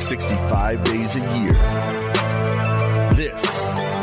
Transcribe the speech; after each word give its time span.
365 0.00 0.84
days 0.84 1.14
a 1.14 1.20
year. 1.38 1.52
This 3.14 3.42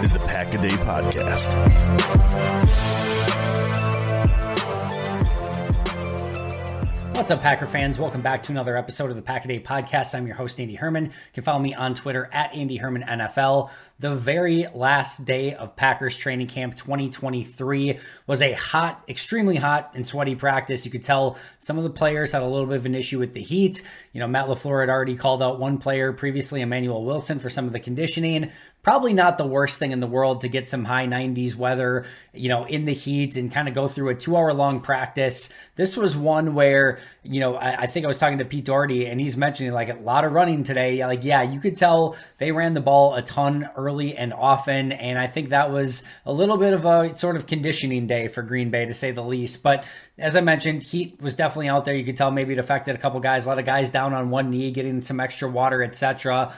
is 0.04 0.14
the 0.14 0.20
Pack 0.28 0.54
a 0.54 0.62
Day 0.62 0.70
Podcast. 0.70 1.48
What's 7.18 7.32
up, 7.32 7.42
Packer 7.42 7.66
fans? 7.66 7.98
Welcome 7.98 8.22
back 8.22 8.44
to 8.44 8.52
another 8.52 8.78
episode 8.78 9.10
of 9.10 9.16
the 9.16 9.24
Pack 9.24 9.44
a 9.44 9.48
Day 9.48 9.60
Podcast. 9.60 10.14
I'm 10.14 10.28
your 10.28 10.36
host, 10.36 10.60
Andy 10.60 10.76
Herman. 10.76 11.06
You 11.06 11.12
can 11.34 11.44
follow 11.44 11.58
me 11.58 11.74
on 11.74 11.96
Twitter 11.96 12.30
at 12.32 12.54
Andy 12.54 12.78
Herman 12.78 13.02
NFL. 13.02 13.72
The 14.00 14.14
very 14.14 14.68
last 14.76 15.26
day 15.26 15.56
of 15.56 15.76
Packers 15.76 16.16
training 16.16 16.46
camp 16.46 16.76
2023 16.76 17.98
was 18.28 18.44
a 18.44 18.54
hot, 18.54 19.04
extremely 19.10 19.56
hot 19.56 19.94
and 19.96 20.06
sweaty 20.06 20.36
practice. 20.36 20.86
You 20.86 20.92
could 20.92 21.04
tell 21.04 21.40
some 21.58 21.80
of 21.80 21.84
the 21.84 21.90
players 21.90 22.34
had 22.34 22.44
a 22.44 22.48
little 22.48 22.68
bit 22.68 22.78
of 22.78 22.86
an 22.86 22.94
issue 22.94 23.18
with 23.18 23.34
the 23.34 23.42
heat. 23.42 23.82
You 24.14 24.20
know, 24.20 24.28
Matt 24.28 24.46
LaFleur 24.46 24.82
had 24.82 24.90
already 24.92 25.16
called 25.16 25.42
out 25.42 25.60
one 25.60 25.80
player 25.80 26.14
previously, 26.14 26.62
Emanuel 26.62 27.04
Wilson, 27.04 27.40
for 27.40 27.50
some 27.50 27.66
of 27.66 27.74
the 27.74 27.80
conditioning 27.80 28.52
probably 28.88 29.12
not 29.12 29.38
the 29.38 29.46
worst 29.46 29.80
thing 29.80 29.92
in 29.92 30.00
the 30.00 30.08
world 30.08 30.40
to 30.40 30.48
get 30.48 30.70
some 30.70 30.86
high 30.86 31.06
90s 31.06 31.54
weather, 31.54 32.06
you 32.34 32.48
know, 32.48 32.64
in 32.64 32.86
the 32.86 32.94
heat 32.94 33.36
and 33.36 33.52
kind 33.52 33.68
of 33.68 33.74
go 33.74 33.86
through 33.86 34.08
a 34.08 34.16
two 34.16 34.38
hour 34.38 34.54
long 34.54 34.80
practice. 34.80 35.52
This 35.76 35.98
was 35.98 36.16
one 36.16 36.54
where, 36.54 36.98
you 37.22 37.42
know, 37.42 37.56
I, 37.56 37.82
I, 37.82 37.88
think 37.88 38.06
I 38.06 38.08
was 38.08 38.18
talking 38.18 38.38
to 38.38 38.46
Pete 38.46 38.64
Dougherty 38.64 39.06
and 39.08 39.20
he's 39.20 39.36
mentioning 39.36 39.74
like 39.74 39.90
a 39.90 39.96
lot 39.96 40.24
of 40.24 40.32
running 40.32 40.64
today. 40.64 41.06
Like, 41.06 41.26
yeah, 41.26 41.42
you 41.42 41.60
could 41.60 41.76
tell 41.76 42.16
they 42.38 42.54
ran 42.54 42.76
the 42.76 42.80
ball 42.80 43.16
a 43.16 43.22
ton 43.22 43.70
early 43.76 44.16
and 44.16 44.32
often. 44.32 44.94
And 44.94 45.20
I 45.20 45.28
think 45.28 45.50
that 45.50 45.70
was 45.70 46.04
a 46.26 46.32
little 46.32 46.56
bit 46.56 46.72
of 46.72 46.86
a 46.86 47.14
sort 47.14 47.36
of 47.36 47.46
conditioning 47.46 48.08
day 48.08 48.30
for 48.30 48.42
Green 48.42 48.70
Bay, 48.70 48.86
to 48.86 48.94
say 48.94 49.12
the 49.12 49.22
least. 49.22 49.64
But 49.64 49.84
as 50.18 50.38
I 50.38 50.40
mentioned, 50.40 50.84
heat 50.84 51.22
was 51.22 51.36
definitely 51.36 51.68
out 51.68 51.84
there. 51.84 51.94
You 51.94 52.06
could 52.06 52.16
tell 52.16 52.32
maybe 52.32 52.54
it 52.54 52.60
affected 52.60 52.96
a 52.96 53.00
couple 53.00 53.20
guys, 53.20 53.48
a 53.48 53.50
lot 53.50 53.60
of 53.60 53.66
guys 53.66 53.90
down 53.90 54.14
on 54.14 54.30
one 54.30 54.50
knee, 54.50 54.72
getting 54.72 55.02
some 55.02 55.20
extra 55.20 55.50
water, 55.50 55.84
etc. 55.84 56.54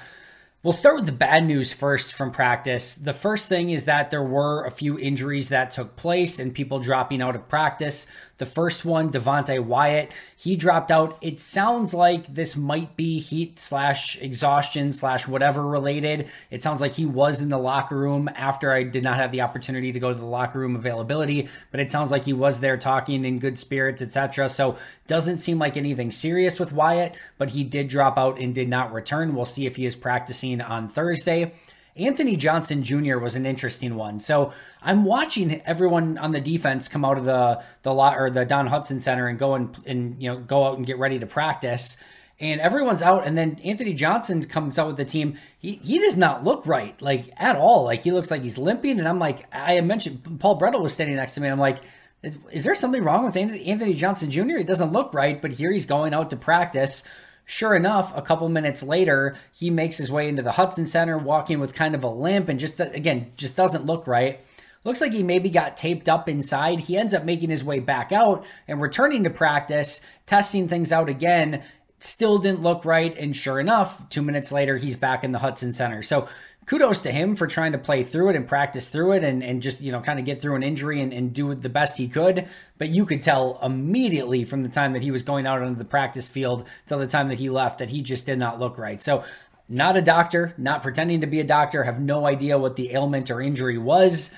We'll 0.61 0.73
start 0.73 0.97
with 0.97 1.05
the 1.05 1.13
bad 1.13 1.45
news 1.45 1.71
first 1.71 2.13
from 2.13 2.31
practice. 2.31 2.93
The 2.93 3.13
first 3.13 3.47
thing 3.47 3.69
is 3.69 3.85
that 3.85 4.11
there 4.11 4.21
were 4.21 4.65
a 4.65 4.71
few 4.71 4.99
injuries 4.99 5.47
that 5.47 5.71
took 5.71 5.95
place 5.95 6.37
and 6.37 6.53
people 6.53 6.79
dropping 6.79 7.21
out 7.21 7.33
of 7.33 7.47
practice. 7.47 8.07
The 8.39 8.45
first 8.45 8.85
one, 8.85 9.11
Devonte 9.11 9.59
Wyatt, 9.59 10.13
he 10.35 10.55
dropped 10.55 10.91
out. 10.91 11.17
It 11.21 11.41
sounds 11.41 11.93
like 11.93 12.25
this 12.25 12.55
might 12.55 12.95
be 12.95 13.19
heat 13.19 13.59
slash 13.59 14.17
exhaustion 14.21 14.93
slash 14.93 15.27
whatever 15.27 15.67
related. 15.67 16.29
It 16.49 16.63
sounds 16.63 16.79
like 16.79 16.93
he 16.93 17.05
was 17.05 17.41
in 17.41 17.49
the 17.49 17.57
locker 17.57 17.97
room 17.97 18.29
after 18.33 18.71
I 18.71 18.83
did 18.83 19.03
not 19.03 19.17
have 19.17 19.33
the 19.33 19.41
opportunity 19.41 19.91
to 19.91 19.99
go 19.99 20.13
to 20.13 20.17
the 20.17 20.25
locker 20.25 20.57
room 20.57 20.77
availability, 20.77 21.49
but 21.69 21.81
it 21.81 21.91
sounds 21.91 22.11
like 22.11 22.23
he 22.23 22.33
was 22.33 22.61
there 22.61 22.77
talking 22.77 23.25
in 23.25 23.39
good 23.39 23.59
spirits, 23.59 24.01
etc. 24.01 24.47
So 24.47 24.77
doesn't 25.05 25.37
seem 25.37 25.59
like 25.59 25.75
anything 25.75 26.09
serious 26.09 26.61
with 26.61 26.71
Wyatt, 26.71 27.15
but 27.37 27.49
he 27.49 27.65
did 27.65 27.89
drop 27.89 28.17
out 28.17 28.39
and 28.39 28.55
did 28.55 28.69
not 28.69 28.93
return. 28.93 29.35
We'll 29.35 29.43
see 29.43 29.65
if 29.65 29.75
he 29.75 29.85
is 29.85 29.97
practicing 29.97 30.61
on 30.61 30.87
Thursday. 30.87 31.51
Anthony 31.95 32.35
Johnson 32.35 32.83
Jr. 32.83 33.17
was 33.17 33.35
an 33.35 33.45
interesting 33.45 33.95
one. 33.95 34.19
So 34.19 34.53
I'm 34.81 35.03
watching 35.03 35.61
everyone 35.61 36.17
on 36.17 36.31
the 36.31 36.41
defense 36.41 36.87
come 36.87 37.03
out 37.03 37.17
of 37.17 37.25
the 37.25 37.61
the 37.83 37.93
lot 37.93 38.17
or 38.17 38.29
the 38.29 38.45
Don 38.45 38.69
Hutson 38.69 39.01
Center 39.01 39.27
and 39.27 39.37
go 39.37 39.55
and, 39.55 39.77
and 39.85 40.21
you 40.21 40.29
know 40.29 40.37
go 40.37 40.65
out 40.65 40.77
and 40.77 40.85
get 40.85 40.97
ready 40.97 41.19
to 41.19 41.25
practice. 41.25 41.97
And 42.41 42.61
everyone's 42.61 43.01
out, 43.01 43.27
and 43.27 43.37
then 43.37 43.59
Anthony 43.65 43.93
Johnson 43.93 44.41
comes 44.43 44.79
out 44.79 44.87
with 44.87 44.95
the 44.95 45.03
team. 45.03 45.37
He 45.59 45.73
he 45.83 45.99
does 45.99 46.15
not 46.15 46.43
look 46.43 46.65
right, 46.65 46.99
like 47.01 47.29
at 47.35 47.57
all. 47.57 47.83
Like 47.83 48.03
he 48.03 48.11
looks 48.11 48.31
like 48.31 48.43
he's 48.43 48.57
limping. 48.57 48.97
And 48.97 49.07
I'm 49.07 49.19
like, 49.19 49.45
I 49.53 49.81
mentioned 49.81 50.39
Paul 50.39 50.57
Bretl 50.57 50.81
was 50.81 50.93
standing 50.93 51.17
next 51.17 51.35
to 51.35 51.41
me. 51.41 51.47
And 51.47 51.53
I'm 51.53 51.59
like, 51.59 51.79
is, 52.23 52.37
is 52.51 52.63
there 52.63 52.75
something 52.75 53.03
wrong 53.03 53.25
with 53.25 53.35
Anthony 53.35 53.93
Johnson 53.93 54.31
Jr.? 54.31 54.57
It 54.57 54.67
doesn't 54.67 54.93
look 54.93 55.13
right. 55.13 55.41
But 55.41 55.51
here 55.51 55.71
he's 55.71 55.85
going 55.85 56.13
out 56.13 56.29
to 56.29 56.37
practice 56.37 57.03
Sure 57.51 57.73
enough, 57.73 58.15
a 58.15 58.21
couple 58.21 58.47
minutes 58.47 58.83
later, 58.83 59.35
he 59.51 59.71
makes 59.71 59.97
his 59.97 60.11
way 60.11 60.29
into 60.29 60.43
the 60.43 60.51
Hutson 60.51 60.85
Center, 60.85 61.17
walking 61.17 61.59
with 61.59 61.73
kind 61.73 61.95
of 61.95 62.03
a 62.03 62.07
limp 62.07 62.47
and 62.47 62.59
just, 62.59 62.79
again, 62.79 63.31
just 63.37 63.55
doesn't 63.55 63.87
look 63.87 64.05
right. 64.05 64.41
Looks 64.83 65.01
like 65.01 65.13
he 65.13 65.23
maybe 65.23 65.49
got 65.49 65.75
taped 65.75 66.07
up 66.07 66.29
inside. 66.29 66.81
He 66.81 66.95
ends 66.95 67.11
up 67.11 67.23
making 67.23 67.49
his 67.49 67.63
way 67.63 67.79
back 67.79 68.11
out 68.11 68.45
and 68.67 68.79
returning 68.79 69.23
to 69.23 69.31
practice, 69.31 69.99
testing 70.27 70.67
things 70.67 70.91
out 70.91 71.09
again. 71.09 71.63
Still 71.97 72.37
didn't 72.37 72.61
look 72.61 72.85
right. 72.85 73.17
And 73.17 73.35
sure 73.35 73.59
enough, 73.59 74.07
two 74.09 74.21
minutes 74.21 74.51
later, 74.51 74.77
he's 74.77 74.95
back 74.95 75.23
in 75.23 75.31
the 75.31 75.39
Hutson 75.39 75.73
Center. 75.73 76.03
So 76.03 76.27
kudos 76.69 77.01
to 77.01 77.11
him 77.11 77.35
for 77.35 77.47
trying 77.47 77.71
to 77.71 77.79
play 77.79 78.03
through 78.03 78.29
it 78.29 78.35
and 78.35 78.47
practice 78.47 78.89
through 78.89 79.13
it 79.13 79.23
and, 79.23 79.43
and 79.43 79.59
just, 79.59 79.81
you 79.81 79.91
know, 79.91 79.99
kind 79.99 80.19
of 80.19 80.25
get 80.25 80.39
through 80.39 80.53
an 80.53 80.61
injury 80.61 81.01
and, 81.01 81.11
and 81.11 81.33
do 81.33 81.55
the 81.55 81.67
best 81.67 81.97
he 81.97 82.07
could. 82.07 82.47
But 82.77 82.89
you 82.89 83.07
could 83.07 83.23
tell 83.23 83.57
immediately 83.63 84.43
from 84.43 84.61
the 84.61 84.69
time 84.69 84.93
that 84.93 85.01
he 85.01 85.09
was 85.09 85.23
going 85.23 85.47
out 85.47 85.63
onto 85.63 85.73
the 85.73 85.83
practice 85.83 86.29
field 86.29 86.67
till 86.85 86.99
the 86.99 87.07
time 87.07 87.29
that 87.29 87.39
he 87.39 87.49
left 87.49 87.79
that 87.79 87.89
he 87.89 88.03
just 88.03 88.27
did 88.27 88.37
not 88.37 88.59
look 88.59 88.77
right. 88.77 89.01
So, 89.01 89.23
not 89.67 89.97
a 89.97 90.01
doctor, 90.01 90.53
not 90.59 90.83
pretending 90.83 91.21
to 91.21 91.27
be 91.27 91.39
a 91.39 91.43
doctor, 91.43 91.83
have 91.83 91.99
no 91.99 92.27
idea 92.27 92.57
what 92.57 92.75
the 92.75 92.91
ailment 92.91 93.31
or 93.31 93.41
injury 93.41 93.77
was. 93.79 94.29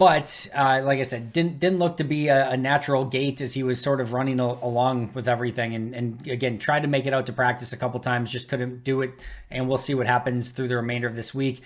But 0.00 0.48
uh, 0.54 0.80
like 0.82 0.98
I 0.98 1.02
said, 1.02 1.30
didn't 1.30 1.60
didn't 1.60 1.78
look 1.78 1.98
to 1.98 2.04
be 2.04 2.28
a, 2.28 2.52
a, 2.52 2.56
natural 2.56 3.04
gait 3.04 3.42
as 3.42 3.52
he 3.52 3.62
was 3.62 3.82
sort 3.82 4.00
of 4.00 4.14
running 4.14 4.40
a, 4.40 4.46
along 4.46 5.12
with 5.12 5.28
everything, 5.28 5.74
and 5.74 5.94
and 5.94 6.26
again 6.26 6.58
tried 6.58 6.80
to 6.84 6.88
make 6.88 7.04
it 7.04 7.12
out 7.12 7.26
to 7.26 7.34
practice 7.34 7.74
a 7.74 7.76
couple 7.76 8.00
times, 8.00 8.32
just 8.32 8.48
couldn't 8.48 8.82
do 8.82 9.02
it. 9.02 9.10
And 9.50 9.68
we'll 9.68 9.76
see 9.76 9.92
what 9.94 10.06
happens 10.06 10.48
through 10.52 10.68
the 10.68 10.76
remainder 10.76 11.06
of 11.06 11.16
this 11.16 11.34
week. 11.34 11.60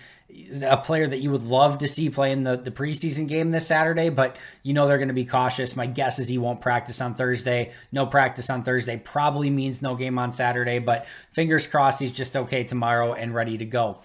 A 0.64 0.76
player 0.76 1.06
that 1.06 1.18
you 1.18 1.30
would 1.30 1.44
love 1.44 1.78
to 1.78 1.86
see 1.86 2.10
play 2.10 2.32
in 2.32 2.42
the 2.42 2.56
the 2.56 2.72
preseason 2.72 3.28
game 3.28 3.52
this 3.52 3.68
Saturday, 3.68 4.08
but 4.08 4.36
you 4.64 4.72
know 4.72 4.88
they're 4.88 4.98
going 4.98 5.06
to 5.06 5.14
be 5.14 5.24
cautious. 5.24 5.76
My 5.76 5.86
guess 5.86 6.18
is 6.18 6.26
he 6.26 6.36
won't 6.36 6.60
practice 6.60 7.00
on 7.00 7.14
Thursday. 7.14 7.70
No 7.92 8.04
practice 8.04 8.50
on 8.50 8.64
Thursday 8.64 8.96
probably 8.96 9.48
means 9.48 9.80
no 9.80 9.94
game 9.94 10.18
on 10.18 10.32
Saturday, 10.32 10.80
but 10.80 11.06
fingers 11.30 11.68
crossed 11.68 12.00
he's 12.00 12.10
just 12.10 12.34
okay 12.34 12.64
tomorrow 12.64 13.14
and 13.14 13.32
ready 13.32 13.56
to 13.58 13.64
go. 13.64 14.00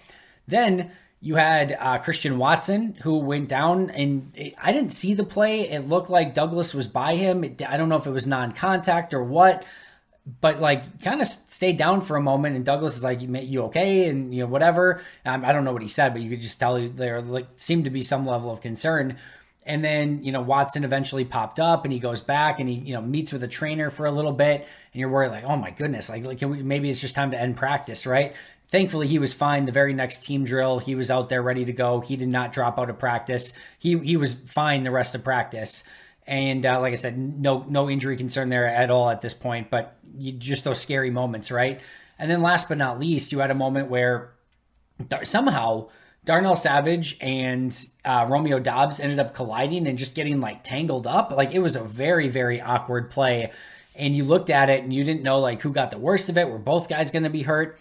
Then 0.46 0.92
you 1.20 1.36
had 1.36 1.76
uh, 1.78 1.98
Christian 1.98 2.38
Watson 2.38 2.96
who 3.02 3.18
went 3.18 3.48
down, 3.48 3.90
and 3.90 4.32
I 4.60 4.72
didn't 4.72 4.90
see 4.90 5.12
the 5.12 5.24
play. 5.24 5.68
It 5.68 5.88
looked 5.88 6.08
like 6.08 6.32
Douglas 6.32 6.74
was 6.74 6.88
by 6.88 7.16
him. 7.16 7.44
It, 7.44 7.62
I 7.68 7.76
don't 7.76 7.90
know 7.90 7.96
if 7.96 8.06
it 8.06 8.10
was 8.10 8.26
non 8.26 8.52
contact 8.52 9.12
or 9.12 9.22
what, 9.22 9.64
but 10.40 10.60
like 10.60 11.02
kind 11.02 11.20
of 11.20 11.26
stayed 11.26 11.76
down 11.76 12.00
for 12.00 12.16
a 12.16 12.22
moment. 12.22 12.56
And 12.56 12.64
Douglas 12.64 12.96
is 12.96 13.04
like, 13.04 13.20
"You 13.20 13.64
okay?" 13.64 14.08
And 14.08 14.34
you 14.34 14.44
know 14.44 14.48
whatever. 14.48 15.02
Um, 15.26 15.44
I 15.44 15.52
don't 15.52 15.64
know 15.64 15.72
what 15.72 15.82
he 15.82 15.88
said, 15.88 16.14
but 16.14 16.22
you 16.22 16.30
could 16.30 16.40
just 16.40 16.58
tell 16.58 16.80
there 16.88 17.20
like 17.20 17.48
seemed 17.56 17.84
to 17.84 17.90
be 17.90 18.02
some 18.02 18.26
level 18.26 18.50
of 18.50 18.62
concern. 18.62 19.16
And 19.66 19.84
then, 19.84 20.24
you 20.24 20.32
know, 20.32 20.40
Watson 20.40 20.84
eventually 20.84 21.24
popped 21.24 21.60
up 21.60 21.84
and 21.84 21.92
he 21.92 21.98
goes 21.98 22.22
back 22.22 22.60
and 22.60 22.68
he, 22.68 22.76
you 22.76 22.94
know, 22.94 23.02
meets 23.02 23.30
with 23.30 23.42
a 23.42 23.48
trainer 23.48 23.90
for 23.90 24.06
a 24.06 24.10
little 24.10 24.32
bit. 24.32 24.66
And 24.92 25.00
you're 25.00 25.10
worried, 25.10 25.30
like, 25.30 25.44
oh 25.44 25.56
my 25.56 25.70
goodness, 25.70 26.08
like, 26.08 26.24
like 26.24 26.40
we, 26.40 26.62
maybe 26.62 26.88
it's 26.88 27.00
just 27.00 27.14
time 27.14 27.30
to 27.32 27.38
end 27.38 27.58
practice, 27.58 28.06
right? 28.06 28.34
Thankfully, 28.70 29.08
he 29.08 29.18
was 29.18 29.34
fine. 29.34 29.64
The 29.64 29.72
very 29.72 29.92
next 29.92 30.24
team 30.24 30.44
drill, 30.44 30.78
he 30.78 30.94
was 30.94 31.10
out 31.10 31.28
there 31.28 31.42
ready 31.42 31.64
to 31.64 31.72
go. 31.72 32.00
He 32.00 32.16
did 32.16 32.28
not 32.28 32.52
drop 32.52 32.78
out 32.78 32.88
of 32.88 32.98
practice. 32.98 33.52
He 33.78 33.98
he 33.98 34.16
was 34.16 34.34
fine 34.34 34.84
the 34.84 34.92
rest 34.92 35.14
of 35.14 35.24
practice. 35.24 35.82
And 36.26 36.64
uh, 36.64 36.80
like 36.80 36.92
I 36.92 36.96
said, 36.96 37.18
no 37.18 37.64
no 37.68 37.90
injury 37.90 38.16
concern 38.16 38.48
there 38.48 38.66
at 38.66 38.90
all 38.90 39.10
at 39.10 39.22
this 39.22 39.34
point. 39.34 39.70
But 39.70 39.96
you, 40.16 40.32
just 40.32 40.62
those 40.62 40.80
scary 40.80 41.10
moments, 41.10 41.50
right? 41.50 41.80
And 42.16 42.30
then 42.30 42.42
last 42.42 42.68
but 42.68 42.78
not 42.78 43.00
least, 43.00 43.32
you 43.32 43.40
had 43.40 43.50
a 43.50 43.54
moment 43.54 43.90
where 43.90 44.34
somehow 45.24 45.88
Darnell 46.24 46.54
Savage 46.54 47.16
and 47.20 47.76
uh, 48.04 48.26
Romeo 48.28 48.60
Doubs 48.60 49.00
ended 49.00 49.18
up 49.18 49.34
colliding 49.34 49.88
and 49.88 49.98
just 49.98 50.14
getting 50.14 50.38
like 50.38 50.62
tangled 50.62 51.08
up. 51.08 51.32
Like 51.32 51.52
it 51.52 51.60
was 51.60 51.74
a 51.74 51.82
very 51.82 52.28
very 52.28 52.60
awkward 52.60 53.10
play. 53.10 53.50
And 53.96 54.16
you 54.16 54.24
looked 54.24 54.48
at 54.48 54.70
it 54.70 54.84
and 54.84 54.92
you 54.92 55.02
didn't 55.02 55.24
know 55.24 55.40
like 55.40 55.60
who 55.62 55.72
got 55.72 55.90
the 55.90 55.98
worst 55.98 56.28
of 56.28 56.38
it. 56.38 56.48
Were 56.48 56.58
both 56.58 56.88
guys 56.88 57.10
going 57.10 57.24
to 57.24 57.30
be 57.30 57.42
hurt? 57.42 57.80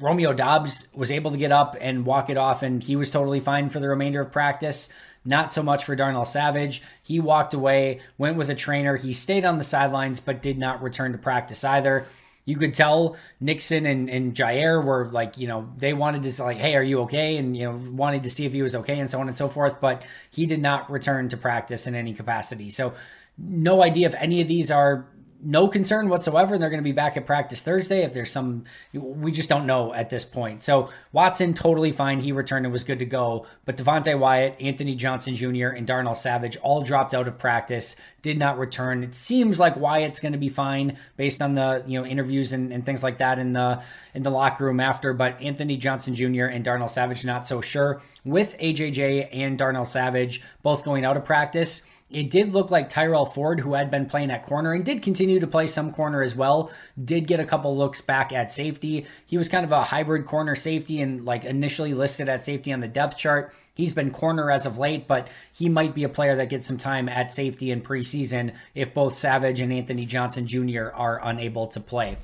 Romeo 0.00 0.32
Doubs 0.32 0.88
was 0.94 1.10
able 1.10 1.30
to 1.30 1.36
get 1.36 1.52
up 1.52 1.76
and 1.80 2.06
walk 2.06 2.30
it 2.30 2.38
off, 2.38 2.62
and 2.62 2.82
he 2.82 2.96
was 2.96 3.10
totally 3.10 3.40
fine 3.40 3.68
for 3.68 3.80
the 3.80 3.88
remainder 3.88 4.20
of 4.20 4.32
practice. 4.32 4.88
Not 5.24 5.52
so 5.52 5.62
much 5.62 5.84
for 5.84 5.94
Darnell 5.94 6.24
Savage. 6.24 6.82
He 7.02 7.20
walked 7.20 7.52
away, 7.52 8.00
went 8.16 8.38
with 8.38 8.48
a 8.48 8.54
trainer. 8.54 8.96
He 8.96 9.12
stayed 9.12 9.44
on 9.44 9.58
the 9.58 9.64
sidelines, 9.64 10.18
but 10.18 10.40
did 10.40 10.58
not 10.58 10.82
return 10.82 11.12
to 11.12 11.18
practice 11.18 11.62
either. 11.62 12.06
You 12.46 12.56
could 12.56 12.72
tell 12.72 13.16
Nixon 13.38 13.84
and, 13.84 14.08
and 14.08 14.34
Jaire 14.34 14.82
were 14.82 15.10
like, 15.12 15.36
you 15.36 15.46
know, 15.46 15.68
they 15.76 15.92
wanted 15.92 16.22
to 16.22 16.32
say, 16.32 16.42
like, 16.42 16.56
hey, 16.56 16.74
are 16.74 16.82
you 16.82 17.00
okay? 17.00 17.36
And, 17.36 17.54
you 17.54 17.64
know, 17.64 17.78
wanted 17.92 18.22
to 18.22 18.30
see 18.30 18.46
if 18.46 18.52
he 18.52 18.62
was 18.62 18.74
okay 18.74 18.98
and 18.98 19.10
so 19.10 19.20
on 19.20 19.28
and 19.28 19.36
so 19.36 19.48
forth. 19.48 19.78
But 19.80 20.02
he 20.30 20.46
did 20.46 20.60
not 20.60 20.90
return 20.90 21.28
to 21.28 21.36
practice 21.36 21.86
in 21.86 21.94
any 21.94 22.14
capacity. 22.14 22.70
So, 22.70 22.94
no 23.38 23.82
idea 23.82 24.06
if 24.06 24.14
any 24.16 24.40
of 24.40 24.48
these 24.48 24.70
are 24.70 25.06
no 25.42 25.68
concern 25.68 26.08
whatsoever. 26.08 26.54
And 26.54 26.62
they're 26.62 26.70
going 26.70 26.82
to 26.82 26.88
be 26.88 26.92
back 26.92 27.16
at 27.16 27.26
practice 27.26 27.62
Thursday. 27.62 28.02
If 28.02 28.14
there's 28.14 28.30
some, 28.30 28.64
we 28.92 29.32
just 29.32 29.48
don't 29.48 29.66
know 29.66 29.92
at 29.92 30.10
this 30.10 30.24
point. 30.24 30.62
So 30.62 30.90
Watson, 31.12 31.54
totally 31.54 31.92
fine. 31.92 32.20
He 32.20 32.32
returned 32.32 32.66
and 32.66 32.72
was 32.72 32.84
good 32.84 32.98
to 32.98 33.04
go. 33.04 33.46
But 33.64 33.76
Devonte 33.76 34.18
Wyatt, 34.18 34.56
Anthony 34.60 34.94
Johnson 34.94 35.34
Jr., 35.34 35.68
and 35.68 35.86
Darnell 35.86 36.14
Savage 36.14 36.56
all 36.58 36.82
dropped 36.82 37.14
out 37.14 37.28
of 37.28 37.38
practice, 37.38 37.96
did 38.22 38.38
not 38.38 38.58
return. 38.58 39.02
It 39.02 39.14
seems 39.14 39.58
like 39.58 39.76
Wyatt's 39.76 40.20
going 40.20 40.32
to 40.32 40.38
be 40.38 40.48
fine 40.48 40.98
based 41.16 41.40
on 41.40 41.54
the 41.54 41.82
you 41.86 41.98
know 41.98 42.06
interviews 42.06 42.52
and, 42.52 42.72
and 42.72 42.84
things 42.84 43.02
like 43.02 43.18
that 43.18 43.38
in 43.38 43.52
the 43.52 43.82
in 44.14 44.22
the 44.22 44.30
locker 44.30 44.64
room 44.64 44.80
after. 44.80 45.12
But 45.12 45.40
Anthony 45.40 45.76
Johnson 45.76 46.14
Jr. 46.14 46.44
and 46.44 46.64
Darnell 46.64 46.88
Savage 46.88 47.24
not 47.24 47.46
so 47.46 47.60
sure. 47.60 48.02
With 48.24 48.58
AJJ 48.58 49.28
and 49.32 49.58
Darnell 49.58 49.84
Savage 49.84 50.42
both 50.62 50.84
going 50.84 51.04
out 51.04 51.16
of 51.16 51.24
practice 51.24 51.82
it 52.10 52.28
did 52.28 52.52
look 52.52 52.70
like 52.70 52.88
Tyrell 52.88 53.24
Ford, 53.24 53.60
who 53.60 53.74
had 53.74 53.90
been 53.90 54.06
playing 54.06 54.30
at 54.30 54.42
corner 54.42 54.72
and 54.72 54.84
did 54.84 55.02
continue 55.02 55.38
to 55.38 55.46
play 55.46 55.66
some 55.66 55.92
corner 55.92 56.22
as 56.22 56.34
well, 56.34 56.70
did 57.02 57.26
get 57.26 57.38
a 57.38 57.44
couple 57.44 57.76
looks 57.76 58.00
back 58.00 58.32
at 58.32 58.52
safety. 58.52 59.06
He 59.26 59.38
was 59.38 59.48
kind 59.48 59.64
of 59.64 59.70
a 59.70 59.84
hybrid 59.84 60.26
corner 60.26 60.56
safety 60.56 61.00
and 61.00 61.24
like 61.24 61.44
initially 61.44 61.94
listed 61.94 62.28
at 62.28 62.42
safety 62.42 62.72
on 62.72 62.80
the 62.80 62.88
depth 62.88 63.16
chart. 63.16 63.54
He's 63.74 63.92
been 63.92 64.10
corner 64.10 64.50
as 64.50 64.66
of 64.66 64.76
late, 64.76 65.06
but 65.06 65.28
he 65.52 65.68
might 65.68 65.94
be 65.94 66.02
a 66.02 66.08
player 66.08 66.34
that 66.36 66.50
gets 66.50 66.66
some 66.66 66.78
time 66.78 67.08
at 67.08 67.30
safety 67.30 67.70
in 67.70 67.80
preseason 67.80 68.54
if 68.74 68.92
both 68.92 69.14
Savage 69.14 69.60
and 69.60 69.72
Anthony 69.72 70.04
Johnson 70.04 70.46
Jr. 70.46 70.88
are 70.92 71.20
unable 71.22 71.68
to 71.68 71.80
play. 71.80 72.16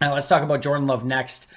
Now 0.00 0.14
let's 0.14 0.28
talk 0.28 0.42
about 0.42 0.62
Jordan 0.62 0.86
Love 0.86 1.04
next. 1.04 1.48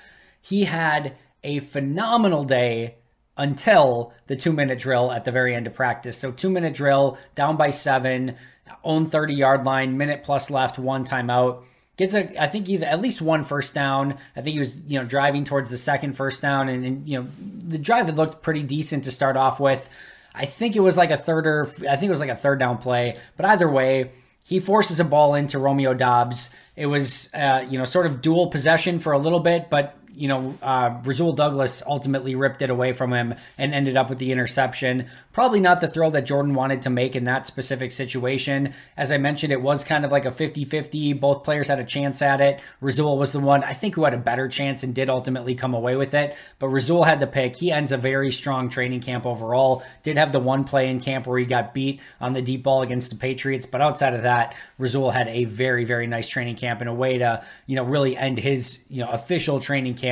He 0.41 0.65
had 0.65 1.15
a 1.43 1.59
phenomenal 1.59 2.43
day 2.43 2.95
until 3.37 4.13
the 4.27 4.35
two 4.35 4.53
minute 4.53 4.79
drill 4.79 5.11
at 5.11 5.25
the 5.25 5.31
very 5.31 5.55
end 5.55 5.67
of 5.67 5.73
practice. 5.73 6.17
So, 6.17 6.31
two 6.31 6.49
minute 6.49 6.73
drill, 6.73 7.17
down 7.35 7.57
by 7.57 7.69
seven, 7.69 8.35
own 8.83 9.05
30 9.05 9.33
yard 9.33 9.63
line, 9.63 9.97
minute 9.97 10.23
plus 10.23 10.49
left, 10.49 10.77
one 10.77 11.05
timeout. 11.05 11.63
Gets 11.95 12.15
a, 12.15 12.41
I 12.41 12.47
think 12.47 12.69
either 12.69 12.87
at 12.87 13.01
least 13.01 13.21
one 13.21 13.43
first 13.43 13.75
down. 13.75 14.17
I 14.35 14.41
think 14.41 14.53
he 14.53 14.59
was, 14.59 14.75
you 14.87 14.99
know, 14.99 15.05
driving 15.05 15.43
towards 15.43 15.69
the 15.69 15.77
second 15.77 16.13
first 16.13 16.41
down, 16.41 16.67
and, 16.67 16.83
and 16.83 17.07
you 17.07 17.21
know, 17.21 17.27
the 17.67 17.77
drive 17.77 18.07
had 18.07 18.17
looked 18.17 18.41
pretty 18.41 18.63
decent 18.63 19.03
to 19.03 19.11
start 19.11 19.37
off 19.37 19.59
with. 19.59 19.87
I 20.33 20.45
think 20.45 20.75
it 20.75 20.79
was 20.79 20.97
like 20.97 21.11
a 21.11 21.17
third 21.17 21.45
or 21.45 21.67
I 21.87 21.95
think 21.95 22.05
it 22.05 22.09
was 22.09 22.19
like 22.19 22.29
a 22.31 22.35
third 22.35 22.57
down 22.59 22.79
play, 22.79 23.17
but 23.37 23.45
either 23.45 23.69
way, 23.69 24.09
he 24.43 24.59
forces 24.59 24.99
a 24.99 25.03
ball 25.03 25.35
into 25.35 25.59
Romeo 25.59 25.93
Doubs. 25.93 26.49
It 26.75 26.87
was, 26.87 27.29
uh, 27.33 27.65
you 27.69 27.77
know, 27.77 27.85
sort 27.85 28.07
of 28.07 28.21
dual 28.21 28.47
possession 28.47 28.99
for 28.99 29.13
a 29.13 29.17
little 29.17 29.39
bit, 29.39 29.69
but 29.69 29.95
you 30.15 30.27
know, 30.27 30.57
uh, 30.61 30.99
Rasul 31.03 31.33
Douglas 31.33 31.81
ultimately 31.87 32.35
ripped 32.35 32.61
it 32.61 32.69
away 32.69 32.93
from 32.93 33.13
him 33.13 33.33
and 33.57 33.73
ended 33.73 33.97
up 33.97 34.09
with 34.09 34.19
the 34.19 34.31
interception. 34.31 35.07
Probably 35.31 35.59
not 35.59 35.81
the 35.81 35.87
throw 35.87 36.11
that 36.11 36.25
Jordan 36.25 36.53
wanted 36.53 36.83
to 36.83 36.89
make 36.89 37.15
in 37.15 37.23
that 37.25 37.47
specific 37.47 37.91
situation. 37.91 38.73
As 38.95 39.11
I 39.11 39.17
mentioned, 39.17 39.51
it 39.51 39.61
was 39.61 39.83
kind 39.83 40.05
of 40.05 40.11
like 40.11 40.25
a 40.25 40.31
50 40.31 40.65
50. 40.65 41.13
Both 41.13 41.43
players 41.43 41.67
had 41.67 41.79
a 41.79 41.83
chance 41.83 42.21
at 42.21 42.41
it. 42.41 42.59
Rasul 42.79 43.17
was 43.17 43.31
the 43.31 43.39
one, 43.39 43.63
I 43.63 43.73
think, 43.73 43.95
who 43.95 44.03
had 44.03 44.13
a 44.13 44.19
better 44.19 44.47
chance 44.47 44.83
and 44.83 44.93
did 44.93 45.09
ultimately 45.09 45.55
come 45.55 45.73
away 45.73 45.95
with 45.95 46.13
it. 46.13 46.35
But 46.59 46.67
Rasul 46.67 47.03
had 47.03 47.19
the 47.19 47.27
pick. 47.27 47.55
He 47.55 47.71
ends 47.71 47.91
a 47.91 47.97
very 47.97 48.31
strong 48.31 48.69
training 48.69 49.01
camp 49.01 49.25
overall. 49.25 49.83
Did 50.03 50.17
have 50.17 50.31
the 50.31 50.39
one 50.39 50.63
play 50.63 50.89
in 50.89 50.99
camp 50.99 51.25
where 51.25 51.39
he 51.39 51.45
got 51.45 51.73
beat 51.73 51.99
on 52.21 52.33
the 52.33 52.41
deep 52.41 52.61
ball 52.63 52.83
against 52.83 53.09
the 53.09 53.17
Patriots. 53.17 53.65
But 53.65 53.81
outside 53.81 54.13
of 54.13 54.23
that, 54.23 54.55
Rasul 54.77 55.09
had 55.09 55.27
a 55.27 55.45
very, 55.45 55.85
very 55.85 56.05
nice 56.05 56.29
training 56.29 56.57
camp 56.57 56.81
and 56.81 56.89
a 56.89 56.93
way 56.93 57.17
to, 57.17 57.43
you 57.65 57.75
know, 57.75 57.83
really 57.83 58.15
end 58.15 58.37
his, 58.37 58.83
you 58.89 59.03
know, 59.03 59.09
official 59.09 59.59
training 59.59 59.95
camp 59.95 60.02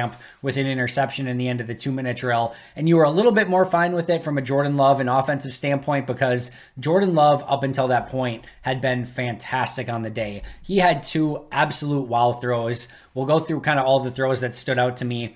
with 0.41 0.57
an 0.57 0.67
interception 0.67 1.27
in 1.27 1.37
the 1.37 1.47
end 1.47 1.61
of 1.61 1.67
the 1.67 1.75
two 1.75 1.91
minute 1.91 2.17
drill. 2.17 2.55
And 2.75 2.87
you 2.87 2.97
were 2.97 3.03
a 3.03 3.11
little 3.11 3.31
bit 3.31 3.49
more 3.49 3.65
fine 3.65 3.93
with 3.93 4.09
it 4.09 4.23
from 4.23 4.37
a 4.37 4.41
Jordan 4.41 4.77
Love 4.77 4.99
and 4.99 5.09
offensive 5.09 5.53
standpoint 5.53 6.07
because 6.07 6.51
Jordan 6.79 7.15
Love, 7.15 7.43
up 7.47 7.63
until 7.63 7.87
that 7.89 8.09
point, 8.09 8.45
had 8.61 8.81
been 8.81 9.05
fantastic 9.05 9.89
on 9.89 10.01
the 10.01 10.09
day. 10.09 10.43
He 10.61 10.77
had 10.77 11.03
two 11.03 11.45
absolute 11.51 12.07
wow 12.07 12.31
throws. 12.31 12.87
We'll 13.13 13.25
go 13.25 13.39
through 13.39 13.61
kind 13.61 13.79
of 13.79 13.85
all 13.85 13.99
the 13.99 14.11
throws 14.11 14.41
that 14.41 14.55
stood 14.55 14.79
out 14.79 14.97
to 14.97 15.05
me. 15.05 15.35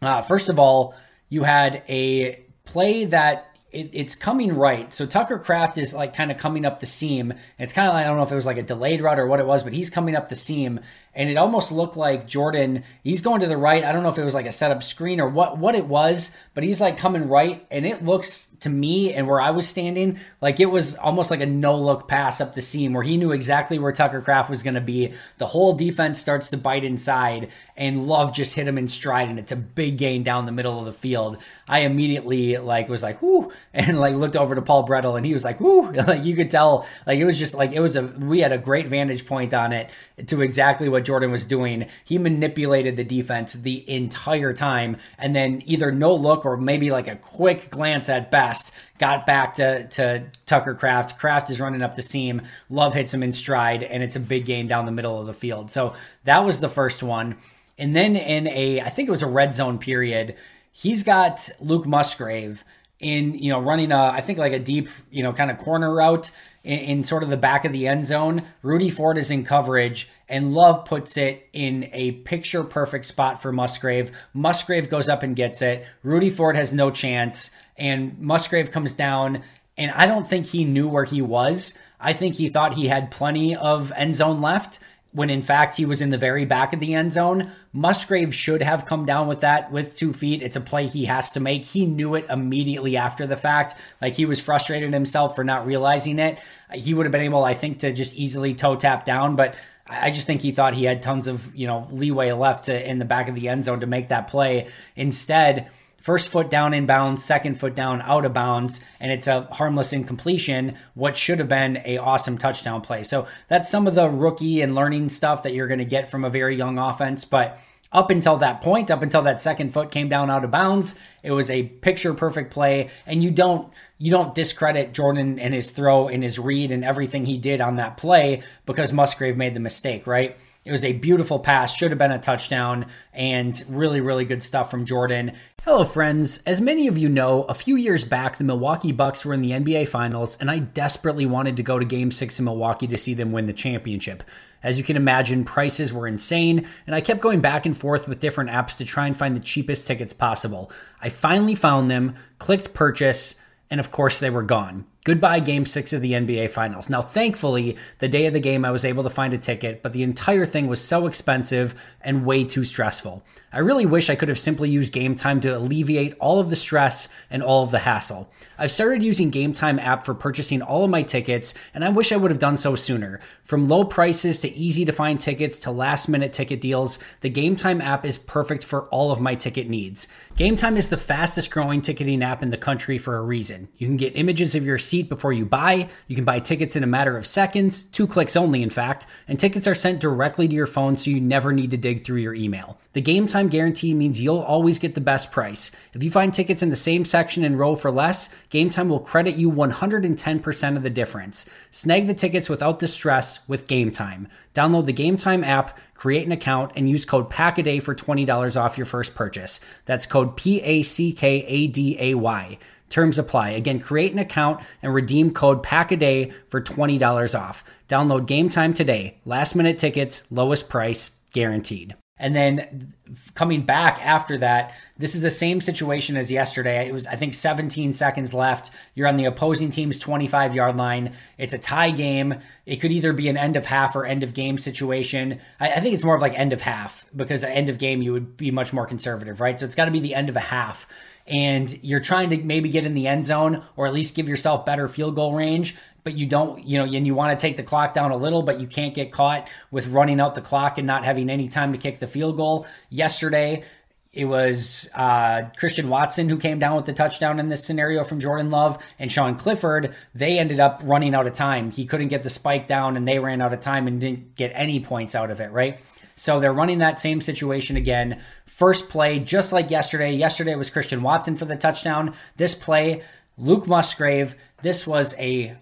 Uh, 0.00 0.22
first 0.22 0.48
of 0.48 0.58
all, 0.58 0.94
you 1.28 1.42
had 1.42 1.82
a 1.88 2.44
play 2.64 3.04
that 3.06 3.48
it, 3.70 3.90
it's 3.92 4.14
coming 4.14 4.54
right. 4.54 4.92
So 4.94 5.06
Tucker 5.06 5.38
Kraft 5.38 5.78
is 5.78 5.92
like 5.92 6.14
kind 6.14 6.30
of 6.30 6.38
coming 6.38 6.64
up 6.64 6.80
the 6.80 6.86
seam. 6.86 7.34
It's 7.58 7.72
kind 7.72 7.88
of 7.88 7.94
like, 7.94 8.04
I 8.04 8.08
don't 8.08 8.16
know 8.16 8.22
if 8.22 8.32
it 8.32 8.36
was 8.36 8.46
like 8.46 8.56
a 8.56 8.62
delayed 8.62 9.00
route 9.00 9.18
or 9.18 9.26
what 9.26 9.40
it 9.40 9.46
was, 9.46 9.62
but 9.62 9.72
he's 9.72 9.90
coming 9.90 10.16
up 10.16 10.28
the 10.28 10.36
seam 10.36 10.80
and 11.18 11.28
it 11.28 11.36
almost 11.36 11.72
looked 11.72 11.96
like 11.96 12.28
Jordan. 12.28 12.84
He's 13.02 13.20
going 13.20 13.40
to 13.40 13.48
the 13.48 13.56
right. 13.56 13.82
I 13.82 13.90
don't 13.90 14.04
know 14.04 14.08
if 14.08 14.18
it 14.18 14.24
was 14.24 14.36
like 14.36 14.46
a 14.46 14.52
setup 14.52 14.84
screen 14.84 15.20
or 15.20 15.28
what 15.28 15.58
what 15.58 15.74
it 15.74 15.86
was, 15.86 16.30
but 16.54 16.62
he's 16.62 16.80
like 16.80 16.96
coming 16.96 17.28
right, 17.28 17.66
and 17.72 17.84
it 17.84 18.04
looks 18.04 18.48
to 18.60 18.68
me 18.68 19.12
and 19.12 19.28
where 19.28 19.40
I 19.40 19.50
was 19.50 19.68
standing, 19.68 20.18
like 20.40 20.58
it 20.58 20.66
was 20.66 20.94
almost 20.96 21.30
like 21.30 21.40
a 21.40 21.46
no 21.46 21.76
look 21.76 22.08
pass 22.08 22.40
up 22.40 22.54
the 22.54 22.60
seam 22.60 22.92
where 22.92 23.04
he 23.04 23.16
knew 23.16 23.30
exactly 23.32 23.78
where 23.78 23.92
Tucker 23.92 24.20
Kraft 24.20 24.50
was 24.50 24.62
going 24.62 24.74
to 24.74 24.80
be. 24.80 25.12
The 25.38 25.46
whole 25.46 25.74
defense 25.74 26.20
starts 26.20 26.50
to 26.50 26.56
bite 26.56 26.84
inside, 26.84 27.50
and 27.76 28.06
Love 28.06 28.32
just 28.32 28.54
hit 28.54 28.66
him 28.66 28.78
in 28.78 28.88
stride, 28.88 29.28
and 29.28 29.38
it's 29.38 29.52
a 29.52 29.56
big 29.56 29.98
gain 29.98 30.22
down 30.22 30.46
the 30.46 30.52
middle 30.52 30.78
of 30.78 30.86
the 30.86 30.92
field. 30.92 31.38
I 31.68 31.80
immediately 31.80 32.56
like 32.56 32.88
was 32.88 33.02
like, 33.02 33.22
whoo, 33.22 33.52
and 33.74 33.98
like 33.98 34.14
looked 34.14 34.36
over 34.36 34.54
to 34.54 34.62
Paul 34.62 34.86
Bretl, 34.86 35.16
and 35.16 35.24
he 35.24 35.34
was 35.34 35.44
like, 35.44 35.60
whoo, 35.60 35.92
like 35.92 36.24
you 36.24 36.34
could 36.34 36.50
tell, 36.50 36.86
like 37.06 37.18
it 37.18 37.24
was 37.24 37.38
just 37.38 37.54
like 37.54 37.72
it 37.72 37.80
was 37.80 37.96
a 37.96 38.02
we 38.02 38.40
had 38.40 38.52
a 38.52 38.58
great 38.58 38.88
vantage 38.88 39.26
point 39.26 39.54
on 39.54 39.72
it 39.72 39.90
to 40.26 40.42
exactly 40.42 40.88
what 40.88 41.04
Jordan 41.08 41.30
was 41.30 41.46
doing. 41.46 41.86
He 42.04 42.18
manipulated 42.18 42.96
the 42.96 43.02
defense 43.02 43.54
the 43.54 43.88
entire 43.88 44.52
time, 44.52 44.98
and 45.16 45.34
then 45.34 45.62
either 45.64 45.90
no 45.90 46.14
look 46.14 46.44
or 46.44 46.58
maybe 46.58 46.90
like 46.90 47.08
a 47.08 47.16
quick 47.16 47.70
glance 47.70 48.10
at 48.10 48.30
best 48.30 48.72
got 48.98 49.24
back 49.24 49.54
to, 49.54 49.88
to 49.88 50.26
Tucker 50.44 50.74
Kraft. 50.74 51.18
Kraft 51.18 51.48
is 51.48 51.60
running 51.60 51.80
up 51.80 51.94
the 51.94 52.02
seam. 52.02 52.42
Love 52.68 52.92
hits 52.92 53.14
him 53.14 53.22
in 53.22 53.32
stride, 53.32 53.82
and 53.82 54.02
it's 54.02 54.16
a 54.16 54.20
big 54.20 54.44
gain 54.44 54.66
down 54.66 54.84
the 54.84 54.92
middle 54.92 55.18
of 55.18 55.26
the 55.26 55.32
field. 55.32 55.70
So 55.70 55.94
that 56.24 56.44
was 56.44 56.60
the 56.60 56.68
first 56.68 57.02
one. 57.02 57.38
And 57.78 57.96
then 57.96 58.14
in 58.14 58.46
a, 58.48 58.82
I 58.82 58.90
think 58.90 59.08
it 59.08 59.10
was 59.10 59.22
a 59.22 59.26
red 59.26 59.54
zone 59.54 59.78
period, 59.78 60.36
he's 60.70 61.02
got 61.02 61.48
Luke 61.58 61.86
Musgrave 61.86 62.64
in, 63.00 63.32
you 63.32 63.50
know, 63.50 63.60
running 63.60 63.92
a, 63.92 63.96
I 63.96 64.20
think 64.20 64.38
like 64.38 64.52
a 64.52 64.58
deep, 64.58 64.90
you 65.10 65.22
know, 65.22 65.32
kind 65.32 65.50
of 65.50 65.56
corner 65.56 65.94
route 65.94 66.30
in, 66.64 66.78
in, 66.78 67.04
sort 67.04 67.22
of 67.22 67.30
the 67.30 67.36
back 67.36 67.64
of 67.64 67.72
the 67.72 67.86
end 67.86 68.06
zone. 68.06 68.42
Rudy 68.62 68.90
Ford 68.90 69.18
is 69.18 69.30
in 69.30 69.44
coverage, 69.44 70.08
and 70.28 70.52
Love 70.52 70.84
puts 70.84 71.16
it 71.16 71.48
in 71.52 71.88
a 71.92 72.12
picture 72.12 72.64
perfect 72.64 73.06
spot 73.06 73.40
for 73.40 73.52
Musgrave. 73.52 74.10
Musgrave 74.34 74.88
goes 74.88 75.08
up 75.08 75.22
and 75.22 75.36
gets 75.36 75.62
it. 75.62 75.86
Rudy 76.02 76.30
Ford 76.30 76.56
has 76.56 76.72
no 76.72 76.90
chance 76.90 77.50
and 77.78 78.18
Musgrave 78.18 78.70
comes 78.70 78.92
down, 78.94 79.42
and 79.76 79.90
I 79.92 80.06
don't 80.06 80.26
think 80.26 80.46
he 80.46 80.64
knew 80.64 80.88
where 80.88 81.04
he 81.04 81.22
was. 81.22 81.74
I 82.00 82.12
think 82.12 82.34
he 82.34 82.48
thought 82.48 82.74
he 82.74 82.88
had 82.88 83.10
plenty 83.10 83.56
of 83.56 83.92
end 83.96 84.16
zone 84.16 84.40
left 84.40 84.80
when 85.12 85.30
in 85.30 85.42
fact 85.42 85.76
he 85.76 85.86
was 85.86 86.02
in 86.02 86.10
the 86.10 86.18
very 86.18 86.44
back 86.44 86.72
of 86.72 86.80
the 86.80 86.94
end 86.94 87.12
zone. 87.12 87.50
Musgrave 87.72 88.34
should 88.34 88.62
have 88.62 88.86
come 88.86 89.06
down 89.06 89.26
with 89.26 89.40
that 89.40 89.72
with 89.72 89.96
two 89.96 90.12
feet. 90.12 90.42
It's 90.42 90.56
a 90.56 90.60
play 90.60 90.86
he 90.86 91.06
has 91.06 91.32
to 91.32 91.40
make. 91.40 91.64
He 91.64 91.86
knew 91.86 92.14
it 92.14 92.26
immediately 92.28 92.96
after 92.96 93.26
the 93.26 93.36
fact. 93.36 93.74
Like 94.02 94.14
he 94.14 94.26
was 94.26 94.40
frustrated 94.40 94.92
himself 94.92 95.34
for 95.34 95.44
not 95.44 95.66
realizing 95.66 96.18
it. 96.18 96.38
He 96.72 96.94
would 96.94 97.06
have 97.06 97.12
been 97.12 97.22
able, 97.22 97.44
I 97.44 97.54
think, 97.54 97.78
to 97.80 97.92
just 97.92 98.14
easily 98.14 98.54
toe 98.54 98.76
tap 98.76 99.04
down, 99.04 99.36
but 99.36 99.54
I 99.90 100.10
just 100.10 100.26
think 100.26 100.42
he 100.42 100.52
thought 100.52 100.74
he 100.74 100.84
had 100.84 101.00
tons 101.00 101.26
of, 101.26 101.54
you 101.54 101.66
know, 101.66 101.86
leeway 101.90 102.30
left 102.32 102.64
to, 102.64 102.88
in 102.88 102.98
the 102.98 103.06
back 103.06 103.28
of 103.28 103.34
the 103.34 103.48
end 103.48 103.64
zone 103.64 103.80
to 103.80 103.86
make 103.86 104.08
that 104.08 104.28
play. 104.28 104.68
Instead, 104.96 105.70
first 105.98 106.28
foot 106.28 106.48
down 106.48 106.74
in 106.74 106.86
bounds, 106.86 107.24
second 107.24 107.58
foot 107.58 107.74
down 107.74 108.00
out 108.02 108.24
of 108.24 108.32
bounds, 108.32 108.82
and 109.00 109.10
it's 109.10 109.26
a 109.26 109.42
harmless 109.52 109.92
incompletion, 109.92 110.74
what 110.94 111.16
should 111.16 111.38
have 111.38 111.48
been 111.48 111.82
a 111.84 111.98
awesome 111.98 112.38
touchdown 112.38 112.80
play. 112.80 113.02
So 113.02 113.26
that's 113.48 113.70
some 113.70 113.86
of 113.86 113.94
the 113.94 114.08
rookie 114.08 114.60
and 114.62 114.74
learning 114.74 115.08
stuff 115.10 115.42
that 115.42 115.54
you're 115.54 115.68
going 115.68 115.78
to 115.78 115.84
get 115.84 116.10
from 116.10 116.24
a 116.24 116.30
very 116.30 116.56
young 116.56 116.78
offense, 116.78 117.24
but 117.24 117.60
up 117.90 118.10
until 118.10 118.36
that 118.36 118.60
point, 118.60 118.90
up 118.90 119.02
until 119.02 119.22
that 119.22 119.40
second 119.40 119.72
foot 119.72 119.90
came 119.90 120.08
down 120.08 120.30
out 120.30 120.44
of 120.44 120.50
bounds, 120.50 120.98
it 121.22 121.32
was 121.32 121.50
a 121.50 121.62
picture 121.62 122.12
perfect 122.12 122.52
play 122.52 122.90
and 123.06 123.22
you 123.22 123.30
don't 123.30 123.72
you 123.96 124.10
don't 124.10 124.34
discredit 124.34 124.92
Jordan 124.92 125.38
and 125.38 125.52
his 125.52 125.70
throw 125.70 126.06
and 126.06 126.22
his 126.22 126.38
read 126.38 126.70
and 126.70 126.84
everything 126.84 127.26
he 127.26 127.36
did 127.36 127.60
on 127.60 127.76
that 127.76 127.96
play 127.96 128.42
because 128.64 128.92
Musgrave 128.92 129.36
made 129.36 129.54
the 129.54 129.60
mistake, 129.60 130.06
right? 130.06 130.36
It 130.64 130.72
was 130.72 130.84
a 130.84 130.92
beautiful 130.92 131.38
pass, 131.38 131.74
should 131.74 131.90
have 131.90 131.98
been 131.98 132.12
a 132.12 132.18
touchdown, 132.18 132.86
and 133.12 133.64
really, 133.68 134.00
really 134.00 134.24
good 134.24 134.42
stuff 134.42 134.70
from 134.70 134.84
Jordan. 134.84 135.32
Hello, 135.62 135.84
friends. 135.84 136.40
As 136.44 136.60
many 136.60 136.88
of 136.88 136.98
you 136.98 137.08
know, 137.08 137.44
a 137.44 137.54
few 137.54 137.76
years 137.76 138.04
back, 138.04 138.36
the 138.36 138.44
Milwaukee 138.44 138.92
Bucks 138.92 139.24
were 139.24 139.32
in 139.32 139.40
the 139.40 139.52
NBA 139.52 139.88
Finals, 139.88 140.36
and 140.40 140.50
I 140.50 140.58
desperately 140.58 141.26
wanted 141.26 141.56
to 141.56 141.62
go 141.62 141.78
to 141.78 141.84
Game 141.84 142.10
6 142.10 142.38
in 142.38 142.44
Milwaukee 142.44 142.86
to 142.88 142.98
see 142.98 143.14
them 143.14 143.32
win 143.32 143.46
the 143.46 143.52
championship. 143.52 144.22
As 144.62 144.76
you 144.76 144.84
can 144.84 144.96
imagine, 144.96 145.44
prices 145.44 145.92
were 145.92 146.08
insane, 146.08 146.66
and 146.86 146.94
I 146.94 147.00
kept 147.00 147.20
going 147.20 147.40
back 147.40 147.64
and 147.64 147.76
forth 147.76 148.08
with 148.08 148.18
different 148.18 148.50
apps 148.50 148.76
to 148.76 148.84
try 148.84 149.06
and 149.06 149.16
find 149.16 149.36
the 149.36 149.40
cheapest 149.40 149.86
tickets 149.86 150.12
possible. 150.12 150.70
I 151.00 151.08
finally 151.08 151.54
found 151.54 151.90
them, 151.90 152.16
clicked 152.38 152.74
purchase, 152.74 153.36
and 153.70 153.78
of 153.78 153.90
course, 153.90 154.18
they 154.18 154.30
were 154.30 154.42
gone. 154.42 154.86
Goodbye, 155.08 155.40
game 155.40 155.64
six 155.64 155.94
of 155.94 156.02
the 156.02 156.12
NBA 156.12 156.50
Finals. 156.50 156.90
Now, 156.90 157.00
thankfully, 157.00 157.78
the 157.98 158.08
day 158.08 158.26
of 158.26 158.34
the 158.34 158.40
game, 158.40 158.62
I 158.62 158.70
was 158.70 158.84
able 158.84 159.02
to 159.04 159.08
find 159.08 159.32
a 159.32 159.38
ticket, 159.38 159.82
but 159.82 159.94
the 159.94 160.02
entire 160.02 160.44
thing 160.44 160.66
was 160.66 160.84
so 160.84 161.06
expensive 161.06 161.74
and 162.02 162.26
way 162.26 162.44
too 162.44 162.62
stressful. 162.62 163.24
I 163.50 163.60
really 163.60 163.86
wish 163.86 164.10
I 164.10 164.14
could 164.14 164.28
have 164.28 164.38
simply 164.38 164.68
used 164.68 164.92
Game 164.92 165.14
Time 165.14 165.40
to 165.40 165.56
alleviate 165.56 166.14
all 166.20 166.38
of 166.38 166.50
the 166.50 166.56
stress 166.56 167.08
and 167.30 167.42
all 167.42 167.62
of 167.62 167.70
the 167.70 167.78
hassle. 167.78 168.30
I've 168.58 168.70
started 168.70 169.02
using 169.02 169.30
Game 169.30 169.54
Time 169.54 169.78
app 169.78 170.04
for 170.04 170.12
purchasing 170.12 170.60
all 170.60 170.84
of 170.84 170.90
my 170.90 171.02
tickets, 171.02 171.54
and 171.72 171.82
I 171.82 171.88
wish 171.88 172.12
I 172.12 172.18
would 172.18 172.30
have 172.30 172.38
done 172.38 172.58
so 172.58 172.74
sooner. 172.74 173.20
From 173.44 173.66
low 173.66 173.84
prices 173.84 174.42
to 174.42 174.52
easy 174.52 174.84
to 174.84 174.92
find 174.92 175.18
tickets 175.18 175.58
to 175.60 175.70
last 175.70 176.10
minute 176.10 176.34
ticket 176.34 176.60
deals, 176.60 176.98
the 177.20 177.30
Game 177.30 177.56
Time 177.56 177.80
app 177.80 178.04
is 178.04 178.18
perfect 178.18 178.64
for 178.64 178.86
all 178.88 179.10
of 179.10 179.20
my 179.22 179.34
ticket 179.34 179.66
needs. 179.66 180.08
Game 180.36 180.54
Time 180.54 180.76
is 180.76 180.88
the 180.88 180.98
fastest 180.98 181.50
growing 181.50 181.80
ticketing 181.80 182.22
app 182.22 182.42
in 182.42 182.50
the 182.50 182.58
country 182.58 182.98
for 182.98 183.16
a 183.16 183.24
reason. 183.24 183.68
You 183.78 183.86
can 183.86 183.96
get 183.96 184.14
images 184.14 184.54
of 184.54 184.66
your 184.66 184.78
seat 184.78 185.08
before 185.08 185.32
you 185.32 185.46
buy, 185.46 185.88
you 186.06 186.16
can 186.16 186.26
buy 186.26 186.40
tickets 186.40 186.76
in 186.76 186.84
a 186.84 186.86
matter 186.86 187.16
of 187.16 187.26
seconds, 187.26 187.84
two 187.84 188.06
clicks 188.06 188.36
only, 188.36 188.62
in 188.62 188.68
fact, 188.68 189.06
and 189.26 189.40
tickets 189.40 189.66
are 189.66 189.74
sent 189.74 190.00
directly 190.00 190.46
to 190.46 190.54
your 190.54 190.66
phone 190.66 190.98
so 190.98 191.08
you 191.08 191.18
never 191.18 191.50
need 191.50 191.70
to 191.70 191.78
dig 191.78 192.04
through 192.04 192.18
your 192.18 192.34
email. 192.34 192.78
The 192.92 193.00
Game 193.00 193.26
Time 193.26 193.37
time 193.38 193.48
guarantee 193.48 193.94
means 193.94 194.20
you'll 194.20 194.40
always 194.40 194.80
get 194.80 194.96
the 194.96 195.00
best 195.00 195.30
price. 195.30 195.70
If 195.92 196.02
you 196.02 196.10
find 196.10 196.34
tickets 196.34 196.60
in 196.62 196.70
the 196.70 196.76
same 196.76 197.04
section 197.04 197.44
and 197.44 197.56
row 197.56 197.76
for 197.76 197.90
less, 197.90 198.34
Game 198.50 198.68
Time 198.68 198.88
will 198.88 198.98
credit 198.98 199.36
you 199.36 199.50
110% 199.50 200.76
of 200.76 200.82
the 200.82 200.90
difference. 200.90 201.46
Snag 201.70 202.08
the 202.08 202.14
tickets 202.14 202.48
without 202.48 202.80
the 202.80 202.88
stress 202.88 203.48
with 203.48 203.68
Game 203.68 203.92
Time. 203.92 204.26
Download 204.54 204.86
the 204.86 204.92
Game 204.92 205.16
Time 205.16 205.44
app, 205.44 205.78
create 205.94 206.26
an 206.26 206.32
account, 206.32 206.72
and 206.74 206.90
use 206.90 207.04
code 207.04 207.30
PACKADAY 207.30 207.80
for 207.80 207.94
$20 207.94 208.60
off 208.60 208.76
your 208.76 208.86
first 208.86 209.14
purchase. 209.14 209.60
That's 209.84 210.06
code 210.06 210.36
P 210.36 210.60
A 210.62 210.82
C 210.82 211.12
K 211.12 211.44
A 211.46 211.68
D 211.68 211.96
A 212.00 212.14
Y. 212.14 212.58
Terms 212.88 213.18
apply. 213.18 213.50
Again, 213.50 213.78
create 213.78 214.12
an 214.12 214.18
account 214.18 214.60
and 214.82 214.92
redeem 214.92 215.32
code 215.32 215.62
PACKADAY 215.62 216.32
for 216.48 216.60
$20 216.60 217.38
off. 217.38 217.62
Download 217.88 218.26
Game 218.26 218.48
Time 218.48 218.74
today. 218.74 219.20
Last 219.24 219.54
minute 219.54 219.78
tickets, 219.78 220.24
lowest 220.32 220.68
price, 220.68 221.20
guaranteed. 221.32 221.94
And 222.18 222.34
then 222.34 222.94
coming 223.34 223.62
back 223.62 223.98
after 224.04 224.38
that, 224.38 224.74
this 224.96 225.14
is 225.14 225.22
the 225.22 225.30
same 225.30 225.60
situation 225.60 226.16
as 226.16 226.30
yesterday. 226.30 226.86
It 226.86 226.92
was, 226.92 227.06
I 227.06 227.16
think, 227.16 227.34
17 227.34 227.92
seconds 227.92 228.34
left. 228.34 228.70
You're 228.94 229.08
on 229.08 229.16
the 229.16 229.24
opposing 229.24 229.70
team's 229.70 229.98
25 229.98 230.54
yard 230.54 230.76
line. 230.76 231.14
It's 231.36 231.54
a 231.54 231.58
tie 231.58 231.90
game. 231.90 232.34
It 232.66 232.76
could 232.76 232.92
either 232.92 233.12
be 233.12 233.28
an 233.28 233.36
end 233.36 233.56
of 233.56 233.66
half 233.66 233.94
or 233.96 234.04
end 234.04 234.22
of 234.22 234.34
game 234.34 234.58
situation. 234.58 235.40
I, 235.60 235.72
I 235.72 235.80
think 235.80 235.94
it's 235.94 236.04
more 236.04 236.16
of 236.16 236.22
like 236.22 236.34
end 236.38 236.52
of 236.52 236.60
half 236.60 237.06
because 237.14 237.44
end 237.44 237.70
of 237.70 237.78
game, 237.78 238.02
you 238.02 238.12
would 238.12 238.36
be 238.36 238.50
much 238.50 238.72
more 238.72 238.86
conservative, 238.86 239.40
right? 239.40 239.58
So 239.58 239.66
it's 239.66 239.74
got 239.74 239.86
to 239.86 239.90
be 239.90 240.00
the 240.00 240.14
end 240.14 240.28
of 240.28 240.36
a 240.36 240.40
half 240.40 240.86
and 241.28 241.78
you're 241.82 242.00
trying 242.00 242.30
to 242.30 242.38
maybe 242.38 242.70
get 242.70 242.84
in 242.84 242.94
the 242.94 243.06
end 243.06 243.26
zone 243.26 243.62
or 243.76 243.86
at 243.86 243.92
least 243.92 244.14
give 244.14 244.28
yourself 244.28 244.64
better 244.64 244.88
field 244.88 245.14
goal 245.14 245.34
range, 245.34 245.76
but 246.04 246.14
you 246.14 246.26
don't, 246.26 246.64
you 246.64 246.78
know, 246.78 246.84
and 246.84 247.06
you 247.06 247.14
want 247.14 247.38
to 247.38 247.40
take 247.40 247.56
the 247.56 247.62
clock 247.62 247.94
down 247.94 248.10
a 248.10 248.16
little, 248.16 248.42
but 248.42 248.60
you 248.60 248.66
can't 248.66 248.94
get 248.94 249.12
caught 249.12 249.48
with 249.70 249.88
running 249.88 250.20
out 250.20 250.34
the 250.34 250.40
clock 250.40 250.78
and 250.78 250.86
not 250.86 251.04
having 251.04 251.28
any 251.28 251.48
time 251.48 251.72
to 251.72 251.78
kick 251.78 251.98
the 251.98 252.06
field 252.06 252.36
goal. 252.36 252.66
Yesterday, 252.88 253.64
it 254.12 254.24
was 254.24 254.88
uh, 254.94 255.42
Christian 255.56 255.88
Watson 255.88 256.28
who 256.28 256.38
came 256.38 256.58
down 256.58 256.76
with 256.76 256.86
the 256.86 256.92
touchdown 256.92 257.38
in 257.38 257.50
this 257.50 257.64
scenario 257.64 258.04
from 258.04 258.20
Jordan 258.20 258.50
Love 258.50 258.82
and 258.98 259.12
Sean 259.12 259.36
Clifford. 259.36 259.94
They 260.14 260.38
ended 260.38 260.60
up 260.60 260.80
running 260.82 261.14
out 261.14 261.26
of 261.26 261.34
time. 261.34 261.70
He 261.70 261.84
couldn't 261.84 262.08
get 262.08 262.22
the 262.22 262.30
spike 262.30 262.66
down 262.66 262.96
and 262.96 263.06
they 263.06 263.18
ran 263.18 263.42
out 263.42 263.52
of 263.52 263.60
time 263.60 263.86
and 263.86 264.00
didn't 264.00 264.34
get 264.34 264.50
any 264.54 264.80
points 264.80 265.14
out 265.14 265.30
of 265.30 265.40
it, 265.40 265.52
right? 265.52 265.78
So 266.16 266.40
they're 266.40 266.52
running 266.52 266.78
that 266.78 266.98
same 266.98 267.20
situation 267.20 267.76
again. 267.76 268.20
First 268.44 268.88
play, 268.88 269.20
just 269.20 269.52
like 269.52 269.70
yesterday. 269.70 270.12
Yesterday 270.12 270.56
was 270.56 270.68
Christian 270.68 271.02
Watson 271.02 271.36
for 271.36 271.44
the 271.44 271.54
touchdown. 271.54 272.14
This 272.36 272.56
play, 272.56 273.04
Luke 273.36 273.68
Musgrave. 273.68 274.34
This 274.62 274.84
was 274.84 275.14
a 275.18 275.56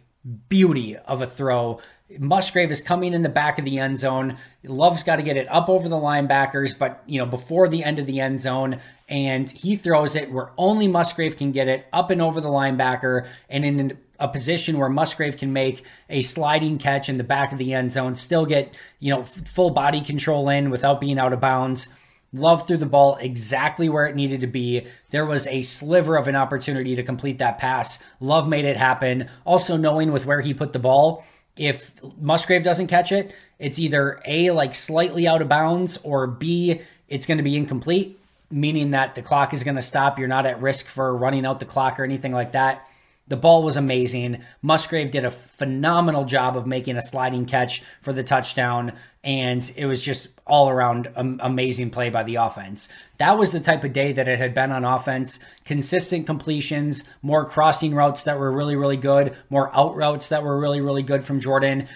beauty 0.49 0.97
of 0.97 1.23
a 1.23 1.27
throw. 1.27 1.81
Musgrave 2.19 2.71
is 2.71 2.83
coming 2.83 3.13
in 3.13 3.23
the 3.23 3.29
back 3.29 3.59
of 3.59 3.65
the 3.65 3.79
end 3.79 3.99
zone. 3.99 4.37
Love's 4.63 5.03
got 5.03 5.17
to 5.17 5.23
get 5.23 5.37
it 5.37 5.51
up 5.51 5.69
over 5.69 5.89
the 5.89 5.97
linebackers, 5.97 6.77
but 6.79 7.03
you 7.07 7.19
know, 7.19 7.27
before 7.27 7.69
the 7.69 7.83
end 7.83 7.99
of 7.99 8.07
the 8.07 8.21
end 8.21 8.41
zone, 8.41 8.81
and 9.09 9.51
he 9.51 9.77
throws 9.77 10.15
it 10.15 10.31
where 10.31 10.51
only 10.57 10.89
Musgrave 10.89 11.37
can 11.37 11.53
get 11.53 11.69
it 11.69 11.87
up 11.93 12.11
and 12.11 12.23
over 12.23 12.41
the 12.41 12.49
linebacker 12.49 13.27
and 13.49 13.65
in 13.65 13.99
a 14.19 14.29
position 14.29 14.79
where 14.79 14.89
Musgrave 14.89 15.37
can 15.37 15.53
make 15.53 15.85
a 16.09 16.23
sliding 16.23 16.79
catch 16.79 17.09
in 17.09 17.19
the 17.19 17.25
back 17.25 17.53
of 17.53 17.59
the 17.59 17.75
end 17.75 17.93
zone, 17.93 18.15
still 18.15 18.47
get, 18.47 18.73
you 18.99 19.13
know, 19.13 19.23
full 19.23 19.71
body 19.71 20.01
control 20.01 20.49
in 20.49 20.71
without 20.71 21.01
being 21.01 21.19
out 21.19 21.33
of 21.33 21.41
bounds. 21.41 21.95
Love 22.33 22.67
threw 22.67 22.77
the 22.77 22.87
ball 22.87 23.17
exactly 23.17 23.89
where 23.89 24.07
it 24.07 24.17
needed 24.17 24.41
to 24.41 24.47
be. 24.47 24.87
There 25.11 25.25
was 25.25 25.47
a 25.47 25.63
sliver 25.63 26.17
of 26.17 26.29
an 26.29 26.37
opportunity 26.37 26.95
to 26.97 27.03
complete 27.03 27.39
that 27.39 27.59
pass. 27.59 28.03
Love 28.21 28.49
made 28.49 28.65
it 28.65 28.77
happen. 28.77 29.29
Also, 29.45 29.77
knowing 29.77 30.13
with 30.13 30.27
where 30.27 30.41
he 30.41 30.53
put 30.53 30.73
the 30.73 30.79
ball, 30.79 31.25
if 31.57 31.93
Musgrave 32.21 32.63
doesn't 32.63 32.89
catch 32.89 33.13
it, 33.13 33.35
it's 33.59 33.79
either 33.79 34.21
A, 34.27 34.51
like 34.51 34.75
slightly 34.75 35.27
out 35.27 35.41
of 35.41 35.49
bounds, 35.49 35.97
or 35.99 36.27
B, 36.27 36.81
it's 37.09 37.27
going 37.27 37.39
to 37.39 37.45
be 37.45 37.57
incomplete, 37.57 38.19
meaning 38.51 38.91
that 38.91 39.15
the 39.15 39.23
clock 39.23 39.55
is 39.55 39.65
going 39.65 39.77
to 39.77 39.83
stop. 39.83 40.19
You're 40.19 40.29
not 40.29 40.45
at 40.45 40.61
risk 40.61 40.87
for 40.87 41.17
running 41.17 41.47
out 41.47 41.59
the 41.59 41.65
clock 41.65 41.99
or 41.99 42.05
anything 42.05 42.33
like 42.33 42.53
that. 42.53 42.87
The 43.29 43.37
ball 43.37 43.63
was 43.63 43.77
amazing. 43.77 44.43
Musgrave 44.63 45.11
did 45.11 45.25
a 45.25 45.31
phenomenal 45.31 46.25
job 46.25 46.57
of 46.57 46.67
making 46.67 46.97
a 46.97 47.03
sliding 47.03 47.45
catch 47.45 47.83
for 48.01 48.13
the 48.13 48.23
touchdown, 48.23 48.93
and 49.25 49.73
it 49.77 49.87
was 49.87 50.01
just 50.01 50.29
all 50.47 50.69
around 50.69 51.11
amazing 51.17 51.91
play 51.91 52.09
by 52.09 52.23
the 52.23 52.37
offense. 52.37 52.89
That 53.19 53.37
was 53.37 53.51
the 53.51 53.59
type 53.59 53.83
of 53.83 53.93
day 53.93 54.13
that 54.13 54.29
it 54.29 54.39
had 54.39 54.55
been 54.55 54.71
on 54.71 54.85
offense. 54.85 55.41
Consistent 55.65 56.25
completions, 56.25 57.03
more 57.21 57.45
crossing 57.45 57.95
routes 57.95 58.23
that 58.23 58.39
were 58.39 58.53
really, 58.53 58.77
really 58.77 58.97
good, 58.97 59.37
more 59.51 59.75
out 59.75 59.97
routes 59.97 60.29
that 60.29 60.45
were 60.45 60.61
really, 60.61 60.81
really 60.81 61.03
good 61.03 61.25
from 61.25 61.41
Jordan. 61.41 61.89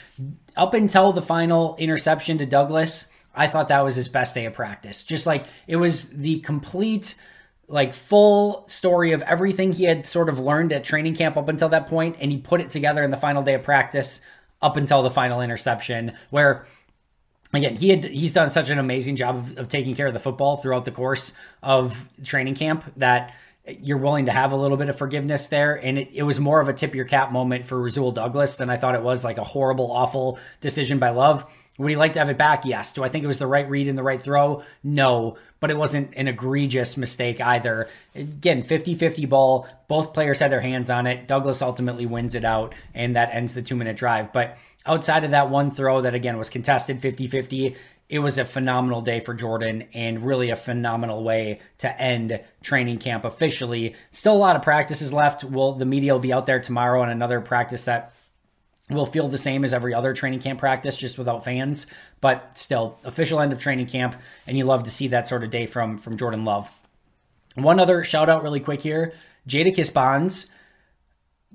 Up 0.57 0.75
until 0.75 1.13
the 1.13 1.23
final 1.23 1.77
interception 1.77 2.39
to 2.39 2.47
Douglas, 2.47 3.09
I 3.37 3.47
thought 3.47 3.69
that 3.69 3.85
was 3.85 3.95
his 3.95 4.09
best 4.09 4.35
day 4.35 4.47
of 4.47 4.55
practice. 4.55 5.05
Just 5.05 5.27
like 5.27 5.47
it 5.69 5.77
was 5.77 6.11
the 6.11 6.41
complete 6.41 7.15
like 7.71 7.95
full 7.95 8.65
story 8.69 9.13
of 9.13 9.23
everything 9.23 9.73
he 9.73 9.85
had 9.85 10.05
sort 10.05 10.29
of 10.29 10.39
learned 10.39 10.73
at 10.73 10.85
training 10.85 11.15
camp 11.15 11.37
up 11.37 11.49
until 11.49 11.69
that 11.69 11.87
point 11.87 12.17
and 12.21 12.31
he 12.31 12.39
put 12.39 12.61
it 12.61 12.69
together 12.69 13.03
in 13.03 13.11
the 13.11 13.17
final 13.17 13.43
day 13.43 13.55
of 13.55 13.63
practice 13.63 14.21
up 14.61 14.77
until 14.77 15.03
the 15.03 15.11
final 15.11 15.41
interception 15.41 16.13
where 16.31 16.67
again 17.55 17.77
he 17.77 17.89
had 17.89 18.05
he's 18.05 18.35
done 18.35 18.51
such 18.51 18.71
an 18.71 18.79
amazing 18.79 19.15
job 19.17 19.37
of, 19.37 19.59
of 19.59 19.69
taking 19.69 19.95
care 19.95 20.09
of 20.09 20.13
the 20.13 20.21
football 20.21 20.57
throughout 20.57 20.85
the 20.85 20.91
course 20.91 21.33
of 21.63 22.09
training 22.25 22.55
camp 22.55 22.85
that 22.97 23.33
you're 23.83 23.99
willing 23.99 24.27
to 24.27 24.33
have 24.33 24.53
a 24.53 24.57
little 24.57 24.77
bit 24.77 24.89
of 24.89 24.97
forgiveness 24.97 25.49
there. 25.49 25.75
And 25.75 25.99
it, 25.99 26.09
it 26.13 26.23
was 26.23 26.41
more 26.41 26.61
of 26.61 26.69
a 26.69 26.73
tip 26.73 26.95
your 26.95 27.05
cap 27.05 27.31
moment 27.31 27.67
for 27.67 27.81
Rasul 27.81 28.13
Douglas 28.13 28.57
than 28.57 28.71
I 28.71 28.77
thought 28.77 28.95
it 28.95 29.03
was 29.03 29.25
like 29.25 29.39
a 29.39 29.45
horrible, 29.45 29.93
awful 29.93 30.39
decision 30.61 30.99
by 30.99 31.11
Love. 31.11 31.45
Would 31.81 31.89
he 31.89 31.97
like 31.97 32.13
to 32.13 32.19
have 32.19 32.29
it 32.29 32.37
back? 32.37 32.67
Yes. 32.67 32.93
Do 32.93 33.03
I 33.03 33.09
think 33.09 33.25
it 33.25 33.27
was 33.27 33.39
the 33.39 33.47
right 33.47 33.69
read 33.69 33.89
and 33.89 33.97
the 33.97 34.03
right 34.03 34.21
throw? 34.21 34.63
No, 34.85 35.39
but 35.61 35.71
it 35.71 35.79
wasn't 35.79 36.13
an 36.15 36.29
egregious 36.29 36.95
mistake 36.95 37.41
either. 37.41 37.89
Again, 38.15 38.63
50 38.63 38.95
50 38.95 39.25
ball. 39.25 39.67
Both 39.89 40.13
players 40.13 40.41
had 40.41 40.51
their 40.51 40.61
hands 40.61 40.91
on 40.91 41.07
it. 41.07 41.27
Douglas 41.27 41.63
ultimately 41.63 42.05
wins 42.05 42.35
it 42.35 42.45
out, 42.45 42.75
and 42.95 43.17
that 43.17 43.31
ends 43.33 43.55
the 43.55 43.63
two 43.63 43.77
minute 43.77 43.97
drive. 43.97 44.31
But 44.31 44.59
outside 44.85 45.25
of 45.25 45.31
that 45.31 45.49
one 45.49 45.71
throw 45.71 46.03
that, 46.03 46.15
again, 46.15 46.37
was 46.37 46.51
contested 46.51 47.01
50 47.01 47.29
50, 47.29 47.75
it 48.11 48.19
was 48.19 48.37
a 48.37 48.45
phenomenal 48.45 49.01
day 49.01 49.21
for 49.21 49.33
Jordan 49.33 49.85
and 49.95 50.21
really 50.21 50.51
a 50.51 50.57
phenomenal 50.57 51.25
way 51.25 51.61
to 51.79 51.99
end 51.99 52.41
training 52.61 52.99
camp 52.99 53.25
officially. 53.25 53.95
Still 54.11 54.37
a 54.37 54.37
lot 54.37 54.57
of 54.57 54.61
practices 54.61 55.15
left. 55.15 55.45
Well, 55.45 55.73
the 55.73 55.87
media 55.87 56.13
will 56.13 56.21
be 56.21 56.33
out 56.33 56.45
there 56.45 56.61
tomorrow 56.61 57.01
on 57.01 57.09
another 57.09 57.41
practice 57.41 57.87
that 57.87 58.13
will 58.91 59.07
feel 59.07 59.29
the 59.29 59.39
same 59.39 59.65
as 59.65 59.73
every 59.73 59.95
other 59.95 60.13
training 60.13 60.41
camp 60.41 60.59
practice, 60.59 60.97
just 60.97 61.19
without 61.19 61.45
fans. 61.45 61.87
But 62.21 62.59
still, 62.59 62.99
official 63.05 63.41
end 63.41 63.53
of 63.53 63.61
training 63.61 63.87
camp, 63.87 64.17
and 64.47 64.59
you 64.59 64.65
love 64.65 64.83
to 64.85 64.91
see 64.91 65.09
that 65.09 65.27
sort 65.27 65.45
of 65.45 65.51
day 65.51 65.67
from 65.67 65.99
from 65.99 66.17
Jordan 66.17 66.45
Love. 66.45 66.71
One 67.55 67.81
other 67.81 68.05
shout 68.05 68.29
out, 68.29 68.43
really 68.43 68.61
quick 68.61 68.83
here: 68.83 69.13
Jadakis 69.49 69.93
Bonds. 69.93 70.47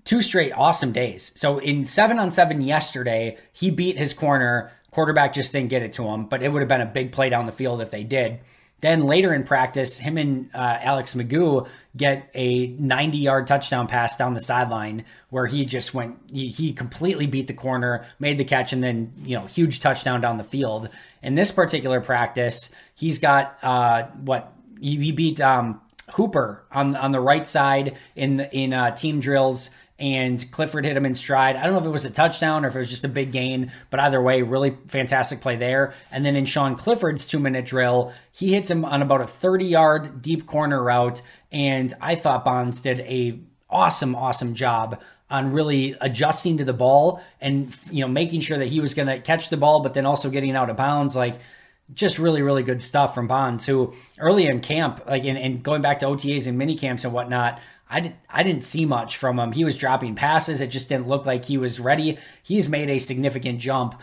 Two 0.03 0.21
straight 0.21 0.51
awesome 0.51 0.91
days. 0.91 1.31
So 1.35 1.57
in 1.57 1.85
seven 1.85 2.19
on 2.19 2.29
seven 2.29 2.61
yesterday, 2.61 3.37
he 3.51 3.71
beat 3.71 3.97
his 3.97 4.13
corner. 4.13 4.71
Quarterback 4.91 5.33
just 5.33 5.51
didn't 5.51 5.69
get 5.69 5.81
it 5.81 5.93
to 5.93 6.07
him, 6.07 6.25
but 6.25 6.43
it 6.43 6.53
would 6.53 6.61
have 6.61 6.69
been 6.69 6.79
a 6.79 6.85
big 6.85 7.11
play 7.11 7.27
down 7.27 7.47
the 7.47 7.51
field 7.51 7.81
if 7.81 7.89
they 7.89 8.03
did. 8.03 8.39
Then 8.81 9.05
later 9.05 9.33
in 9.33 9.43
practice, 9.43 9.97
him 9.97 10.17
and 10.17 10.49
uh, 10.53 10.77
Alex 10.81 11.15
McGough 11.15 11.67
get 11.95 12.29
a 12.33 12.67
90 12.67 13.17
yard 13.17 13.47
touchdown 13.47 13.87
pass 13.87 14.17
down 14.17 14.33
the 14.33 14.39
sideline 14.39 15.05
where 15.29 15.47
he 15.47 15.65
just 15.65 15.93
went, 15.93 16.17
he, 16.31 16.49
he, 16.49 16.73
completely 16.73 17.25
beat 17.25 17.47
the 17.47 17.53
corner, 17.53 18.05
made 18.19 18.37
the 18.37 18.43
catch, 18.43 18.73
and 18.73 18.83
then, 18.83 19.13
you 19.23 19.37
know, 19.37 19.45
huge 19.45 19.79
touchdown 19.79 20.21
down 20.21 20.37
the 20.37 20.43
field. 20.43 20.89
In 21.23 21.35
this 21.35 21.51
particular 21.51 22.01
practice, 22.01 22.69
he's 22.93 23.17
got 23.17 23.57
uh, 23.63 24.03
what 24.23 24.53
he, 24.79 24.97
he 24.97 25.11
beat 25.11 25.41
um, 25.41 25.81
Hooper 26.11 26.63
on 26.71 26.95
on 26.95 27.11
the 27.11 27.19
right 27.19 27.47
side 27.47 27.97
in 28.15 28.39
in 28.39 28.73
uh, 28.73 28.93
team 28.93 29.19
drills 29.19 29.71
and 29.97 30.51
Clifford 30.51 30.83
hit 30.83 30.97
him 30.97 31.05
in 31.05 31.15
stride. 31.15 31.55
I 31.55 31.63
don't 31.63 31.73
know 31.73 31.79
if 31.79 31.85
it 31.85 31.89
was 31.89 32.05
a 32.05 32.09
touchdown 32.09 32.65
or 32.65 32.67
if 32.67 32.75
it 32.75 32.79
was 32.79 32.89
just 32.89 33.05
a 33.05 33.09
big 33.09 33.31
gain, 33.31 33.71
but 33.89 33.99
either 33.99 34.21
way, 34.21 34.41
really 34.41 34.77
fantastic 34.87 35.39
play 35.39 35.55
there. 35.55 35.93
And 36.11 36.25
then 36.25 36.35
in 36.35 36.45
Sean 36.45 36.75
Clifford's 36.75 37.25
two 37.25 37.39
minute 37.39 37.65
drill, 37.65 38.13
he 38.31 38.53
hits 38.53 38.69
him 38.69 38.83
on 38.83 39.01
about 39.01 39.21
a 39.21 39.27
30 39.27 39.65
yard 39.65 40.21
deep 40.21 40.45
corner 40.45 40.83
route. 40.83 41.21
And 41.51 41.93
I 42.01 42.15
thought 42.15 42.43
Bonds 42.43 42.81
did 42.81 43.01
a 43.01 43.39
awesome, 43.69 44.15
awesome 44.15 44.53
job 44.53 45.01
on 45.29 45.53
really 45.53 45.95
adjusting 46.01 46.57
to 46.57 46.63
the 46.63 46.73
ball 46.73 47.21
and 47.41 47.75
you 47.89 48.01
know 48.01 48.07
making 48.07 48.41
sure 48.41 48.59
that 48.59 48.67
he 48.67 48.79
was 48.79 48.93
going 48.93 49.07
to 49.07 49.19
catch 49.19 49.49
the 49.49 49.57
ball, 49.57 49.79
but 49.79 49.93
then 49.93 50.05
also 50.05 50.29
getting 50.29 50.55
out 50.55 50.69
of 50.69 50.75
bounds. 50.75 51.15
Like 51.15 51.35
just 51.93 52.17
really, 52.17 52.41
really 52.41 52.63
good 52.63 52.81
stuff 52.81 53.13
from 53.13 53.27
Bonds, 53.27 53.65
who 53.65 53.93
early 54.17 54.47
in 54.47 54.59
camp, 54.59 55.03
like 55.05 55.23
in, 55.23 55.37
and 55.37 55.61
going 55.63 55.81
back 55.81 55.99
to 55.99 56.07
OTAs 56.07 56.47
and 56.47 56.57
mini 56.57 56.75
camps 56.75 57.05
and 57.05 57.13
whatnot, 57.13 57.61
I, 57.89 57.99
didn't 57.99 58.15
I 58.29 58.43
didn't 58.43 58.63
see 58.63 58.85
much 58.85 59.17
from 59.17 59.39
him. 59.39 59.51
He 59.51 59.63
was 59.63 59.77
dropping 59.77 60.15
passes. 60.15 60.61
It 60.61 60.67
just 60.67 60.89
didn't 60.89 61.07
look 61.07 61.25
like 61.25 61.45
he 61.45 61.57
was 61.57 61.79
ready. 61.79 62.17
He's 62.41 62.67
made 62.67 62.89
a 62.89 62.99
significant 62.99 63.59
jump. 63.59 64.01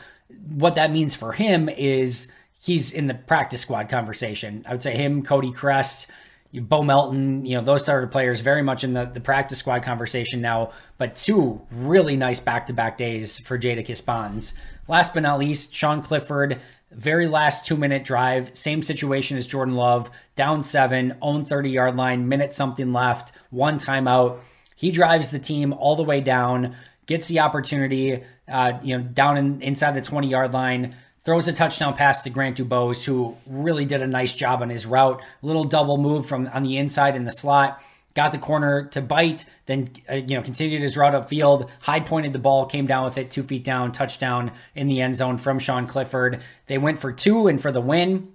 What 0.49 0.77
that 0.77 0.93
means 0.93 1.15
for 1.15 1.33
him 1.33 1.69
is 1.69 2.29
he's 2.61 2.93
in 2.93 3.07
the 3.07 3.15
practice 3.15 3.61
squad 3.61 3.89
conversation. 3.89 4.65
I 4.69 4.73
would 4.73 4.83
say 4.83 4.97
him, 4.97 5.23
Cody 5.23 5.53
Chrest, 5.53 6.11
Bo 6.55 6.83
Melton, 6.83 7.47
you 7.47 7.57
know, 7.57 7.65
those 7.65 7.85
sort 7.85 8.05
of 8.05 8.11
players 8.11 8.41
very 8.41 8.63
much 8.63 8.85
in 8.85 8.93
the, 8.93 9.07
the 9.07 9.21
practice 9.21 9.59
squad 9.59 9.83
conversation 9.83 10.41
now, 10.41 10.71
but 10.99 11.17
two 11.17 11.63
really 11.71 12.17
nice 12.17 12.41
back 12.41 12.67
to 12.67 12.73
back 12.73 12.99
days 12.99 13.39
for 13.39 13.59
Jadakis 13.59 14.05
Bonds. 14.05 14.55
Last 14.87 15.15
but 15.15 15.23
not 15.23 15.39
least, 15.39 15.75
Sean 15.75 16.03
Clifford 16.03 16.61
very 16.95 17.27
last 17.27 17.67
two 17.67 17.77
minute 17.77 18.05
drive, 18.05 18.51
same 18.55 18.83
situation 18.83 19.37
as 19.37 19.47
Jordan 19.47 19.75
Love, 19.75 20.11
down 20.35 20.63
seven, 20.63 21.17
own 21.21 21.43
30 21.43 21.71
yard 21.71 21.97
line, 21.97 22.29
minute 22.29 22.55
something 22.55 22.93
left, 22.93 23.33
one 23.51 23.79
timeout. 23.79 24.39
He 24.77 24.91
drives 24.91 25.29
the 25.29 25.39
team 25.39 25.73
all 25.73 25.97
the 25.97 26.03
way 26.03 26.21
down, 26.21 26.77
gets 27.07 27.29
the 27.29 27.41
opportunity, 27.41 28.23
uh, 28.49 28.79
you 28.83 28.99
know, 28.99 29.05
down 29.05 29.37
in, 29.37 29.63
inside 29.63 29.93
the 29.93 30.01
20 30.01 30.29
yard 30.29 30.53
line, 30.53 30.95
throws 31.25 31.47
a 31.47 31.53
touchdown 31.53 31.95
pass 31.95 32.23
to 32.25 32.31
Grant 32.31 32.57
Dubose, 32.57 33.05
who 33.05 33.37
really 33.47 33.85
did 33.85 34.03
a 34.03 34.07
nice 34.07 34.35
job 34.35 34.61
on 34.61 34.71
his 34.71 34.87
route. 34.87 35.23
Little 35.41 35.65
double 35.65 35.99
move 35.99 36.27
from 36.27 36.49
on 36.49 36.63
the 36.63 36.77
inside 36.77 37.17
in 37.17 37.25
the 37.25 37.33
slot 37.33 37.81
got 38.15 38.33
the 38.33 38.39
corner 38.39 38.85
to 38.89 39.01
bite, 39.01 39.45
then 39.67 39.91
uh, 40.11 40.15
you 40.15 40.37
know 40.37 40.43
continued 40.43 40.83
his 40.83 40.97
route 40.97 41.15
upfield. 41.15 41.69
High 41.81 42.01
pointed 42.01 42.33
the 42.33 42.39
ball, 42.39 42.67
came 42.67 42.87
down 42.87 43.05
with 43.05 43.19
it 43.19 43.31
two 43.31 43.43
feet 43.43 43.65
down, 43.65 43.93
touchdown 43.93 44.53
in 44.75 44.87
the 44.87 45.01
end 45.01 45.17
zone 45.17 45.39
from 45.39 45.59
Sean 45.59 45.87
Clifford. 45.87 46.43
They 46.67 46.79
went 46.79 46.99
for 46.99 47.13
two 47.13 47.47
and 47.47 47.61
for 47.61 47.73
the 47.73 47.81
win. 47.81 48.33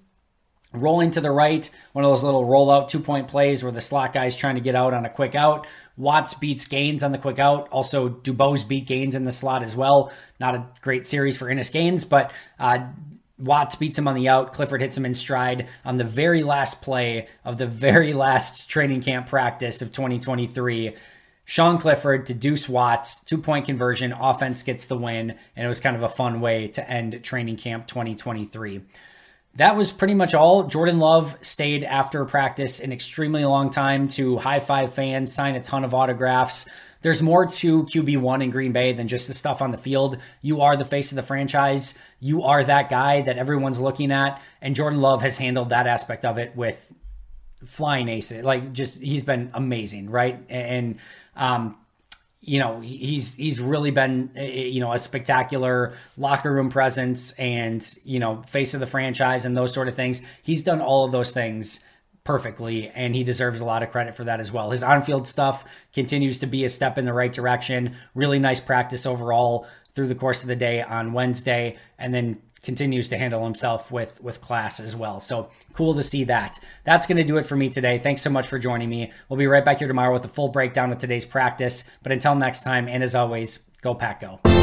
Rolling 0.74 1.12
to 1.12 1.22
the 1.22 1.32
right, 1.32 1.68
one 1.94 2.04
of 2.04 2.12
those 2.12 2.26
little 2.26 2.44
rollout 2.44 2.90
two 2.90 3.00
point 3.00 3.30
plays 3.30 3.64
where 3.64 3.72
the 3.72 3.82
slot 3.82 4.12
guy's 4.12 4.36
trying 4.36 4.56
to 4.56 4.62
get 4.62 4.76
out 4.76 4.94
on 4.94 5.06
a 5.06 5.10
quick 5.10 5.34
out. 5.34 5.66
Watts 5.96 6.34
beats 6.34 6.68
Gaines 6.68 7.04
on 7.04 7.14
the 7.14 7.18
quick 7.18 7.40
out. 7.40 7.70
Also, 7.70 8.10
Dubose 8.10 8.68
beat 8.68 8.86
Gaines 8.86 9.16
in 9.16 9.24
the 9.24 9.32
slot 9.32 9.64
as 9.64 9.76
well. 9.76 10.12
Not 10.40 10.56
a 10.56 10.68
great 10.82 11.08
series 11.08 11.38
for 11.38 11.50
Innis 11.50 11.70
Gaines, 11.70 12.06
but 12.06 12.32
uh, 12.60 12.88
Watts 13.40 13.76
beats 13.76 13.98
him 13.98 14.08
on 14.08 14.16
the 14.16 14.28
out. 14.28 14.54
Clifford 14.54 14.82
hits 14.82 14.98
him 14.98 15.06
in 15.06 15.14
stride 15.14 15.68
on 15.86 15.98
the 15.98 16.04
very 16.04 16.44
last 16.44 16.82
play 16.82 17.28
of 17.46 17.58
the 17.58 17.68
very 17.68 18.14
last 18.14 18.70
training 18.70 19.02
camp 19.02 19.28
practice 19.28 19.82
of 19.82 19.92
2023. 19.92 20.96
Sean 21.46 21.78
Clifford 21.78 22.26
to 22.26 22.34
Duece 22.34 22.68
Watts, 22.68 23.24
two 23.24 23.38
point 23.38 23.66
conversion, 23.66 24.12
offense 24.12 24.64
gets 24.64 24.86
the 24.86 24.98
win, 24.98 25.36
and 25.56 25.66
it 25.66 25.68
was 25.68 25.80
kind 25.80 25.96
of 25.96 26.04
a 26.04 26.10
fun 26.10 26.42
way 26.42 26.68
to 26.70 26.90
end 26.90 27.24
training 27.24 27.58
camp 27.58 27.88
2023. 27.88 28.82
That 29.56 29.76
was 29.76 29.92
pretty 29.92 30.14
much 30.14 30.36
all. 30.36 30.66
Jordan 30.66 31.00
Love 31.00 31.38
stayed 31.42 31.84
after 31.84 32.26
practice 32.26 32.80
an 32.80 32.92
extremely 32.92 33.46
long 33.46 33.70
time 33.70 34.08
to 34.10 34.38
high 34.38 34.60
five 34.60 34.94
fans, 34.94 35.34
sign 35.34 35.56
a 35.56 35.62
ton 35.62 35.84
of 35.84 35.94
autographs 35.94 36.66
there's 37.08 37.22
more 37.22 37.46
to 37.46 37.84
QB1 37.84 38.44
in 38.44 38.50
Green 38.50 38.74
Bay 38.74 38.92
than 38.92 39.08
just 39.08 39.30
the 39.30 39.34
stuff 39.34 39.62
on 39.62 39.72
the 39.72 39.78
field. 39.78 40.18
You 40.42 40.60
are 40.60 40.76
the 40.76 40.84
face 40.84 41.14
of 41.14 41.16
the 41.16 41.24
franchise. 41.24 41.94
You 42.20 42.44
are 42.44 42.62
that 42.62 42.90
guy 42.90 43.22
that 43.22 43.38
everyone's 43.38 43.80
looking 43.80 44.12
at. 44.12 44.42
And 44.62 44.76
Jordan 44.76 45.00
Love 45.00 45.22
has 45.22 45.38
handled 45.38 45.70
that 45.70 45.88
aspect 45.88 46.26
of 46.26 46.38
it 46.38 46.54
with 46.54 46.92
flying 47.64 48.10
aces. 48.10 48.44
Like, 48.44 48.74
just, 48.74 48.98
he's 48.98 49.24
been 49.24 49.52
amazing, 49.54 50.10
right? 50.10 50.38
And, 50.50 51.00
um, 51.38 51.78
you 52.42 52.60
know 52.60 52.80
he's 52.82 53.36
he's 53.36 53.60
really 53.60 53.92
been 53.92 54.32
you 54.36 54.80
know 54.80 54.94
a 54.94 55.00
spectacular 55.00 55.98
locker 56.18 56.54
room 56.54 56.70
presence 56.70 57.32
and 57.32 57.98
you 58.06 58.20
know 58.20 58.42
face 58.44 58.74
of 58.74 58.80
the 58.80 58.86
franchise 58.86 59.44
and 59.44 59.58
those 59.58 59.74
sort 59.74 59.90
of 59.90 59.96
things 59.96 60.22
he's 60.44 60.64
done 60.64 60.80
all 60.80 61.04
of 61.04 61.12
those 61.12 61.34
things 61.34 61.82
perfectly, 62.28 62.90
and 62.90 63.16
he 63.16 63.24
deserves 63.24 63.62
a 63.62 63.66
lot 63.66 63.82
of 63.82 63.90
credit 63.90 64.14
for 64.14 64.26
that 64.26 64.42
as 64.42 64.52
well. 64.52 64.72
His 64.72 64.84
on 64.84 65.02
field 65.02 65.30
stuff 65.30 65.64
continues 65.94 66.40
to 66.40 66.46
be 66.46 66.66
a 66.66 66.70
step 66.70 66.98
in 66.98 67.06
the 67.06 67.14
right 67.14 67.32
direction. 67.32 67.96
Really 68.14 68.38
nice 68.38 68.60
practice 68.60 69.06
overall 69.06 69.66
through 69.94 70.08
the 70.08 70.16
course 70.16 70.42
of 70.42 70.50
the 70.50 70.56
day 70.56 70.82
on 70.82 71.14
Wednesday, 71.14 71.78
and 71.98 72.14
then 72.14 72.42
continues 72.64 73.08
to 73.08 73.18
handle 73.18 73.46
himself 73.46 73.94
with 73.94 74.22
with 74.22 74.42
class 74.42 74.82
as 74.82 74.94
well. 74.94 75.22
So 75.22 75.50
cool 75.72 75.94
to 75.94 76.04
see 76.04 76.26
that. 76.26 76.60
That's 76.84 77.08
going 77.08 77.16
to 77.16 77.24
do 77.24 77.38
it 77.38 77.46
for 77.46 77.56
me 77.56 77.70
today. 77.70 77.98
Thanks 77.98 78.24
so 78.24 78.30
much 78.30 78.46
for 78.46 78.60
joining 78.60 78.90
me. 78.90 79.14
We'll 79.30 79.40
be 79.40 79.48
right 79.48 79.64
back 79.64 79.80
here 79.80 79.88
tomorrow 79.88 80.12
with 80.12 80.26
a 80.26 80.28
full 80.28 80.50
breakdown 80.50 80.92
of 80.92 80.98
today's 80.98 81.26
practice. 81.26 81.86
But 82.04 82.12
until 82.12 82.36
next 82.36 82.66
time, 82.66 82.90
and 82.90 83.04
as 83.04 83.16
always, 83.16 83.60
go 83.82 83.96
Pack 83.96 84.20
Go. 84.20 84.57